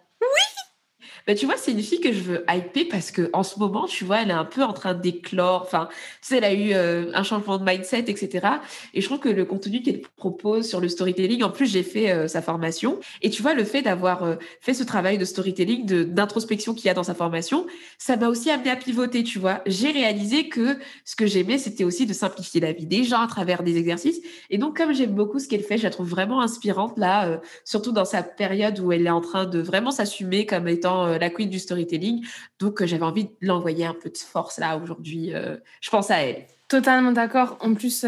Bah, 1.27 1.35
tu 1.35 1.47
vois, 1.47 1.57
c'est 1.57 1.73
une 1.73 1.83
fille 1.83 2.01
que 2.01 2.13
je 2.13 2.21
veux 2.21 2.45
hyper 2.51 2.85
parce 2.91 3.11
que 3.11 3.31
en 3.33 3.43
ce 3.43 3.59
moment, 3.59 3.87
tu 3.87 4.05
vois, 4.05 4.21
elle 4.21 4.29
est 4.29 4.35
un 4.35 4.45
peu 4.45 4.63
en 4.63 4.75
train 4.75 4.93
d'éclore. 4.93 5.63
Enfin, 5.63 5.89
tu 5.91 6.29
sais, 6.29 6.37
elle 6.37 6.45
a 6.45 6.53
eu 6.53 6.75
euh, 6.75 7.11
un 7.15 7.23
changement 7.23 7.57
de 7.57 7.65
mindset, 7.65 8.05
etc. 8.09 8.47
Et 8.93 9.01
je 9.01 9.07
trouve 9.07 9.21
que 9.21 9.31
le 9.31 9.47
contenu 9.47 9.81
qu'elle 9.81 10.03
propose 10.17 10.69
sur 10.69 10.81
le 10.81 10.89
storytelling, 10.89 11.43
en 11.43 11.51
plus, 11.51 11.67
j'ai 11.67 11.83
fait 11.83 12.11
euh, 12.11 12.29
sa 12.29 12.43
formation. 12.43 13.01
Et 13.23 13.31
tu 13.31 13.41
vois, 13.41 13.55
le 13.55 13.65
fait 13.65 13.81
d'avoir 13.81 14.23
euh, 14.23 14.35
fait 14.61 14.75
ce 14.75 14.85
travail 14.85 15.17
de 15.17 15.25
storytelling, 15.25 15.87
d'introspection 15.87 16.75
qu'il 16.75 16.87
y 16.87 16.89
a 16.91 16.95
dans 16.95 17.05
sa 17.05 17.15
formation, 17.15 17.67
ça 17.97 18.17
m'a 18.17 18.29
aussi 18.29 18.51
amené 18.51 18.71
à 18.71 18.77
pivoter, 18.77 19.25
tu 19.25 19.39
vois. 19.39 19.63
J'ai 19.65 19.93
réalisé 19.93 20.51
que 20.51 20.77
ce 21.07 21.17
que 21.17 21.27
j'aimais, 21.27 21.57
c'était 21.57 21.85
aussi 21.85 22.05
de 22.05 22.13
simplifier 22.13 22.61
la 22.61 22.73
vie 22.73 22.87
des 22.87 23.03
gens 23.03 23.21
à 23.21 23.29
travers 23.29 23.63
des 23.63 23.79
exercices. 23.79 24.21
Et 24.51 24.59
donc, 24.59 24.77
comme 24.77 24.93
j'aime 24.93 25.15
beaucoup 25.15 25.39
ce 25.39 25.49
qu'elle 25.49 25.63
fait, 25.63 25.79
je 25.79 25.85
la 25.85 25.91
trouve 25.91 26.09
vraiment 26.09 26.43
inspirante 26.43 26.99
là, 26.99 27.41
surtout 27.65 27.93
dans 27.93 28.05
sa 28.05 28.23
période 28.23 28.79
où 28.79 28.93
elle 28.93 29.07
est 29.07 29.11
en 29.11 29.23
train 29.23 29.47
de 29.47 29.59
vraiment 29.59 29.91
s'assumer 29.91 30.45
comme 30.45 30.69
étant 30.69 31.14
la 31.19 31.31
queen 31.31 31.51
du 31.51 31.59
storytelling. 31.59 32.25
Donc, 32.59 32.81
euh, 32.81 32.87
j'avais 32.87 33.05
envie 33.05 33.25
de 33.25 33.31
l'envoyer 33.41 33.87
un 33.87 33.95
peu 33.95 34.11
de 34.11 34.19
force 34.19 34.59
là 34.59 34.77
aujourd'hui. 34.77 35.35
Euh, 35.35 35.57
je 35.81 35.91
pense 35.91 36.11
à 36.11 36.19
elle. 36.19 36.47
Totalement 36.69 37.13
d'accord. 37.13 37.57
En 37.61 37.75
plus, 37.75 38.05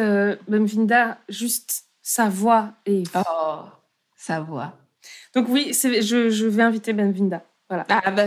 Bemvinda, 0.48 1.18
juste 1.28 1.84
sa 2.02 2.28
voix 2.28 2.72
et. 2.86 3.02
Oh, 3.14 3.60
sa 4.16 4.40
voix. 4.40 4.72
Donc, 5.34 5.46
oui, 5.48 5.72
je, 5.72 6.30
je 6.30 6.46
vais 6.46 6.62
inviter 6.62 6.92
Bemvinda. 6.92 7.42
Voilà. 7.68 7.84
Ah, 7.88 8.10
bah, 8.12 8.26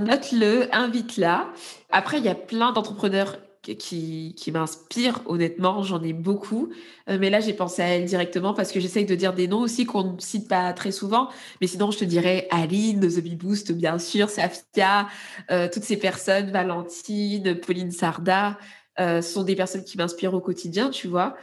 note-le, 0.00 0.74
invite-la. 0.74 1.46
Après, 1.90 2.18
il 2.18 2.24
y 2.24 2.28
a 2.28 2.34
plein 2.34 2.72
d'entrepreneurs 2.72 3.36
qui, 3.62 4.34
qui 4.36 4.50
m'inspire, 4.50 5.20
honnêtement, 5.26 5.82
j'en 5.82 6.02
ai 6.02 6.12
beaucoup. 6.12 6.70
Euh, 7.08 7.16
mais 7.20 7.30
là, 7.30 7.40
j'ai 7.40 7.52
pensé 7.52 7.80
à 7.82 7.86
elle 7.86 8.04
directement 8.04 8.54
parce 8.54 8.72
que 8.72 8.80
j'essaye 8.80 9.04
de 9.04 9.14
dire 9.14 9.34
des 9.34 9.46
noms 9.46 9.60
aussi 9.60 9.84
qu'on 9.84 10.14
ne 10.14 10.20
cite 10.20 10.48
pas 10.48 10.72
très 10.72 10.90
souvent. 10.90 11.28
Mais 11.60 11.68
sinon, 11.68 11.90
je 11.92 11.98
te 11.98 12.04
dirais 12.04 12.48
Aline, 12.50 13.00
The 13.00 13.20
Bee 13.20 13.36
Boost, 13.36 13.72
bien 13.72 13.98
sûr, 13.98 14.28
Safia, 14.30 15.08
euh, 15.50 15.68
toutes 15.72 15.84
ces 15.84 15.96
personnes, 15.96 16.50
Valentine, 16.50 17.54
Pauline 17.60 17.92
Sarda, 17.92 18.58
euh, 18.98 19.22
sont 19.22 19.44
des 19.44 19.54
personnes 19.54 19.84
qui 19.84 19.96
m'inspirent 19.96 20.34
au 20.34 20.40
quotidien, 20.40 20.90
tu 20.90 21.06
vois. 21.06 21.36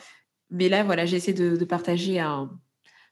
Mais 0.49 0.67
là, 0.67 0.83
voilà, 0.83 1.05
j'essaie 1.05 1.33
de, 1.33 1.63
partager 1.63 2.19
un. 2.19 2.49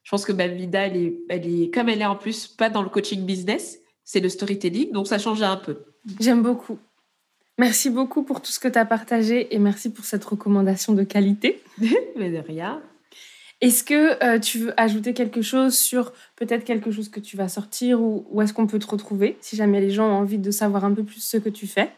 Je 0.04 0.12
pense 0.12 0.26
que 0.26 0.32
ma 0.32 0.46
elle 0.46 0.98
est, 0.98 1.20
elle 1.30 1.62
est, 1.62 1.74
comme 1.74 1.89
elle 1.89 2.02
est 2.02 2.06
en 2.06 2.15
plus 2.15 2.48
pas 2.48 2.70
dans 2.70 2.82
le 2.82 2.89
coaching 2.89 3.26
business, 3.26 3.80
c'est 4.04 4.20
le 4.22 4.30
storytelling, 4.30 4.91
donc 4.91 5.08
ça 5.08 5.20
change 5.20 5.41
un 5.41 5.58
peu. 5.58 5.86
J'aime 6.20 6.41
beaucoup. 6.41 6.80
Merci 7.60 7.89
beaucoup 7.89 8.22
pour 8.22 8.41
tout 8.41 8.52
ce 8.52 8.60
que 8.60 8.67
tu 8.67 8.78
as 8.78 8.86
partagé 8.86 9.54
et 9.56 9.58
merci 9.58 9.91
pour 9.91 10.06
cette 10.06 10.24
recommandation 10.24 10.93
de 10.93 11.04
qualité. 11.04 11.62
Mais 12.15 12.30
de 12.30 12.38
rien. 12.38 12.82
Est-ce 13.62 13.84
que 13.84 14.24
euh, 14.24 14.39
tu 14.39 14.60
veux 14.60 14.80
ajouter 14.80 15.15
quelque 15.15 15.41
chose 15.41 15.76
sur 15.76 16.13
peut-être 16.36 16.63
quelque 16.63 16.91
chose 16.91 17.10
que 17.10 17.20
tu 17.20 17.36
vas 17.36 17.48
sortir 17.48 18.00
ou 18.00 18.28
où 18.30 18.41
est-ce 18.43 18.54
qu'on 18.54 18.67
peut 18.67 18.78
te 18.78 18.86
retrouver 18.86 19.38
si 19.41 19.56
jamais 19.56 19.82
les 19.82 19.89
gens 19.89 20.08
ont 20.08 20.17
envie 20.17 20.38
de 20.38 20.52
savoir 20.52 20.86
un 20.86 20.93
peu 20.93 21.04
plus 21.04 21.22
ce 21.22 21.38
que 21.38 21.50
tu 21.50 21.65
fais? 21.65 21.89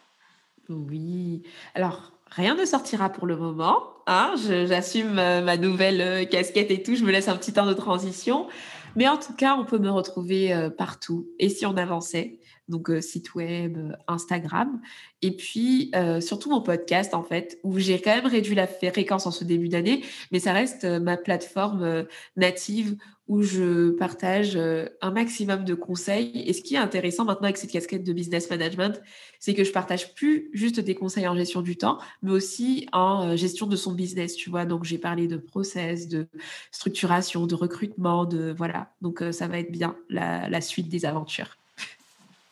Oui. 0.69 1.43
Alors, 1.75 2.13
rien 2.31 2.55
ne 2.55 2.63
sortira 2.63 3.09
pour 3.09 3.27
le 3.27 3.35
moment. 3.35 3.83
Hein 4.07 4.35
J'assume 4.37 5.19
euh, 5.19 5.41
ma 5.41 5.57
nouvelle 5.57 5.99
euh, 5.99 6.23
casquette 6.23 6.71
et 6.71 6.81
tout. 6.81 6.95
Je 6.95 7.03
me 7.03 7.11
laisse 7.11 7.27
un 7.27 7.35
petit 7.35 7.51
temps 7.51 7.65
de 7.65 7.73
transition. 7.73 8.47
Mais 8.95 9.09
en 9.09 9.17
tout 9.17 9.33
cas, 9.33 9.57
on 9.57 9.65
peut 9.65 9.77
me 9.77 9.91
retrouver 9.91 10.69
partout. 10.75 11.27
Et 11.37 11.47
si 11.47 11.67
on 11.67 11.77
avançait? 11.77 12.38
Donc 12.69 12.89
euh, 12.89 13.01
site 13.01 13.35
web, 13.35 13.77
euh, 13.77 13.91
Instagram, 14.07 14.79
et 15.21 15.31
puis 15.35 15.91
euh, 15.95 16.21
surtout 16.21 16.49
mon 16.49 16.61
podcast 16.61 17.13
en 17.13 17.23
fait, 17.23 17.59
où 17.63 17.79
j'ai 17.79 17.99
quand 17.99 18.15
même 18.15 18.27
réduit 18.27 18.55
la 18.55 18.67
fréquence 18.67 19.25
en 19.25 19.31
ce 19.31 19.43
début 19.43 19.67
d'année, 19.67 20.03
mais 20.31 20.39
ça 20.39 20.53
reste 20.53 20.85
ma 20.85 21.17
plateforme 21.17 22.05
native 22.37 22.95
où 23.27 23.43
je 23.43 23.91
partage 23.91 24.57
un 24.57 25.11
maximum 25.11 25.63
de 25.63 25.75
conseils. 25.75 26.31
Et 26.47 26.53
ce 26.53 26.63
qui 26.63 26.73
est 26.73 26.79
intéressant 26.79 27.25
maintenant 27.25 27.43
avec 27.43 27.57
cette 27.57 27.69
casquette 27.69 28.03
de 28.03 28.11
business 28.11 28.49
management, 28.49 28.99
c'est 29.39 29.53
que 29.53 29.63
je 29.63 29.71
partage 29.71 30.15
plus 30.15 30.49
juste 30.51 30.79
des 30.79 30.95
conseils 30.95 31.27
en 31.27 31.35
gestion 31.35 31.61
du 31.61 31.77
temps, 31.77 31.99
mais 32.23 32.31
aussi 32.31 32.87
en 32.91 33.35
gestion 33.35 33.67
de 33.67 33.75
son 33.75 33.91
business, 33.91 34.35
tu 34.35 34.49
vois. 34.49 34.65
Donc 34.65 34.83
j'ai 34.83 34.97
parlé 34.97 35.27
de 35.27 35.37
process, 35.37 36.07
de 36.07 36.27
structuration, 36.71 37.45
de 37.45 37.53
recrutement, 37.53 38.25
de 38.25 38.51
voilà. 38.57 38.93
Donc 39.01 39.23
ça 39.31 39.47
va 39.47 39.59
être 39.59 39.71
bien 39.71 39.95
la 40.09 40.61
suite 40.61 40.89
des 40.89 41.05
aventures. 41.05 41.58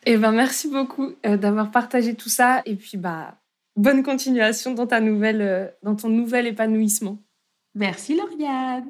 Eh 0.09 0.15
ben, 0.15 0.31
merci 0.31 0.69
beaucoup 0.69 1.11
euh, 1.25 1.35
d'avoir 1.35 1.69
partagé 1.69 2.15
tout 2.15 2.29
ça. 2.29 2.61
Et 2.65 2.77
puis, 2.77 2.97
bah, 2.97 3.41
bonne 3.75 4.03
continuation 4.03 4.73
dans, 4.73 4.87
ta 4.87 5.01
nouvelle, 5.01 5.41
euh, 5.41 5.67
dans 5.83 5.97
ton 5.97 6.07
nouvel 6.07 6.47
épanouissement. 6.47 7.21
Merci, 7.75 8.15
Lauriane. 8.15 8.87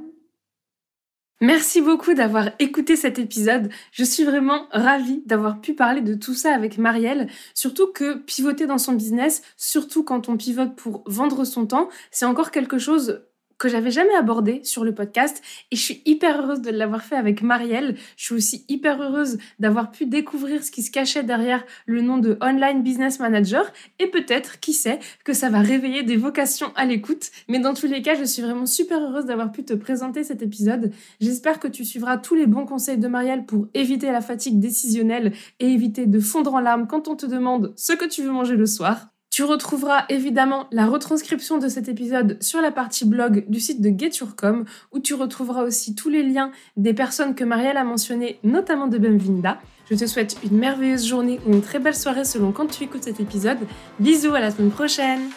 Merci 1.42 1.82
beaucoup 1.82 2.14
d'avoir 2.14 2.52
écouté 2.60 2.96
cet 2.96 3.18
épisode. 3.18 3.70
Je 3.92 4.04
suis 4.04 4.26
vraiment 4.26 4.68
ravie 4.70 5.24
d'avoir 5.26 5.60
pu 5.60 5.74
parler 5.74 6.02
de 6.02 6.14
tout 6.14 6.36
ça 6.36 6.54
avec 6.54 6.78
Marielle. 6.78 7.32
Surtout 7.56 7.92
que 7.92 8.18
pivoter 8.20 8.68
dans 8.68 8.78
son 8.78 8.94
business, 8.94 9.42
surtout 9.56 10.04
quand 10.04 10.30
on 10.30 10.38
pivote 10.38 10.76
pour 10.76 11.02
vendre 11.08 11.46
son 11.46 11.66
temps, 11.66 11.90
c'est 12.12 12.26
encore 12.26 12.52
quelque 12.52 12.78
chose 12.78 13.24
que 13.58 13.70
j'avais 13.70 13.92
jamais 13.92 14.16
abordé 14.16 14.62
sur 14.64 14.84
le 14.84 14.94
podcast 14.94 15.42
et 15.72 15.76
je 15.76 15.82
suis 15.82 16.02
hyper 16.06 16.42
heureuse 16.42 16.62
de 16.62 16.70
l'avoir 16.70 17.04
fait 17.04 17.16
avec 17.16 17.42
Marielle. 17.42 17.96
Je 18.16 18.26
suis 18.26 18.36
aussi 18.36 18.66
hyper 18.68 19.02
heureuse 19.02 19.38
d'avoir 19.60 19.92
pu 19.92 20.06
découvrir 20.06 20.64
ce 20.64 20.72
qui 20.72 20.84
se 20.84 20.92
cachait 20.92 21.24
derrière 21.24 21.64
le 21.86 22.02
nom 22.02 22.18
de 22.18 22.38
Online 22.42 22.84
Business 22.84 23.20
Manager 23.20 23.72
et 24.00 24.08
peut-être, 24.08 24.60
qui 24.60 24.74
sait, 24.74 25.00
que 25.24 25.34
ça 25.34 25.50
va 25.50 25.60
réveiller 25.60 26.04
des 26.04 26.18
vocations 26.18 26.72
à 26.76 26.86
l'écoute. 26.86 27.32
Mais 27.48 27.60
dans 27.60 27.74
tous 27.74 27.88
les 27.88 28.02
cas, 28.02 28.16
je 28.16 28.24
suis 28.24 28.42
vraiment 28.42 28.66
super 28.66 29.00
heureuse 29.02 29.26
d'avoir 29.26 29.52
pu 29.52 29.64
te 29.64 29.74
présenter 29.74 30.24
cet 30.24 30.42
épisode. 30.42 30.92
J'espère 31.20 31.60
que 31.60 31.68
tu 31.68 31.86
suivras 31.86 32.18
tous 32.18 32.36
les 32.36 32.48
bons 32.48 32.66
conseils 32.66 32.98
de 32.98 33.08
Marielle 33.08 33.46
pour 33.46 33.68
éviter 33.74 34.12
la 34.12 34.22
fatigue 34.22 34.60
décisionnelle 34.60 35.34
et 35.60 35.68
éviter 35.68 36.06
de 36.06 36.20
fondre 36.20 36.54
en 36.54 36.60
larmes 36.60 36.88
quand 36.88 37.08
on 37.08 37.16
te 37.16 37.26
demande 37.26 37.74
ce 37.76 37.94
que 37.94 38.06
tu 38.06 38.24
veux 38.24 38.32
manger 38.32 38.56
le 38.56 38.66
soir. 38.66 39.17
Tu 39.38 39.44
retrouveras 39.44 40.06
évidemment 40.10 40.66
la 40.72 40.88
retranscription 40.88 41.60
de 41.60 41.68
cet 41.68 41.88
épisode 41.88 42.42
sur 42.42 42.60
la 42.60 42.72
partie 42.72 43.06
blog 43.06 43.46
du 43.48 43.60
site 43.60 43.82
de 43.82 43.90
GetYourCom, 43.96 44.66
où 44.92 44.98
tu 44.98 45.14
retrouveras 45.14 45.62
aussi 45.62 45.94
tous 45.94 46.10
les 46.10 46.24
liens 46.24 46.52
des 46.76 46.96
personnes 46.96 47.36
que 47.36 47.44
Marielle 47.44 47.78
a 47.78 47.84
mentionnées, 47.84 48.40
notamment 48.44 48.88
de 48.88 48.98
Bemvinda. 48.98 49.60
Je 49.92 49.96
te 49.96 50.08
souhaite 50.08 50.38
une 50.44 50.58
merveilleuse 50.58 51.06
journée 51.06 51.40
ou 51.46 51.54
une 51.54 51.62
très 51.62 51.78
belle 51.78 51.94
soirée 51.94 52.26
selon 52.26 52.52
quand 52.52 52.66
tu 52.66 52.86
écoutes 52.86 53.04
cet 53.04 53.20
épisode. 53.20 53.60
Bisous 54.00 54.34
à 54.34 54.40
la 54.40 54.50
semaine 54.50 54.72
prochaine 54.72 55.30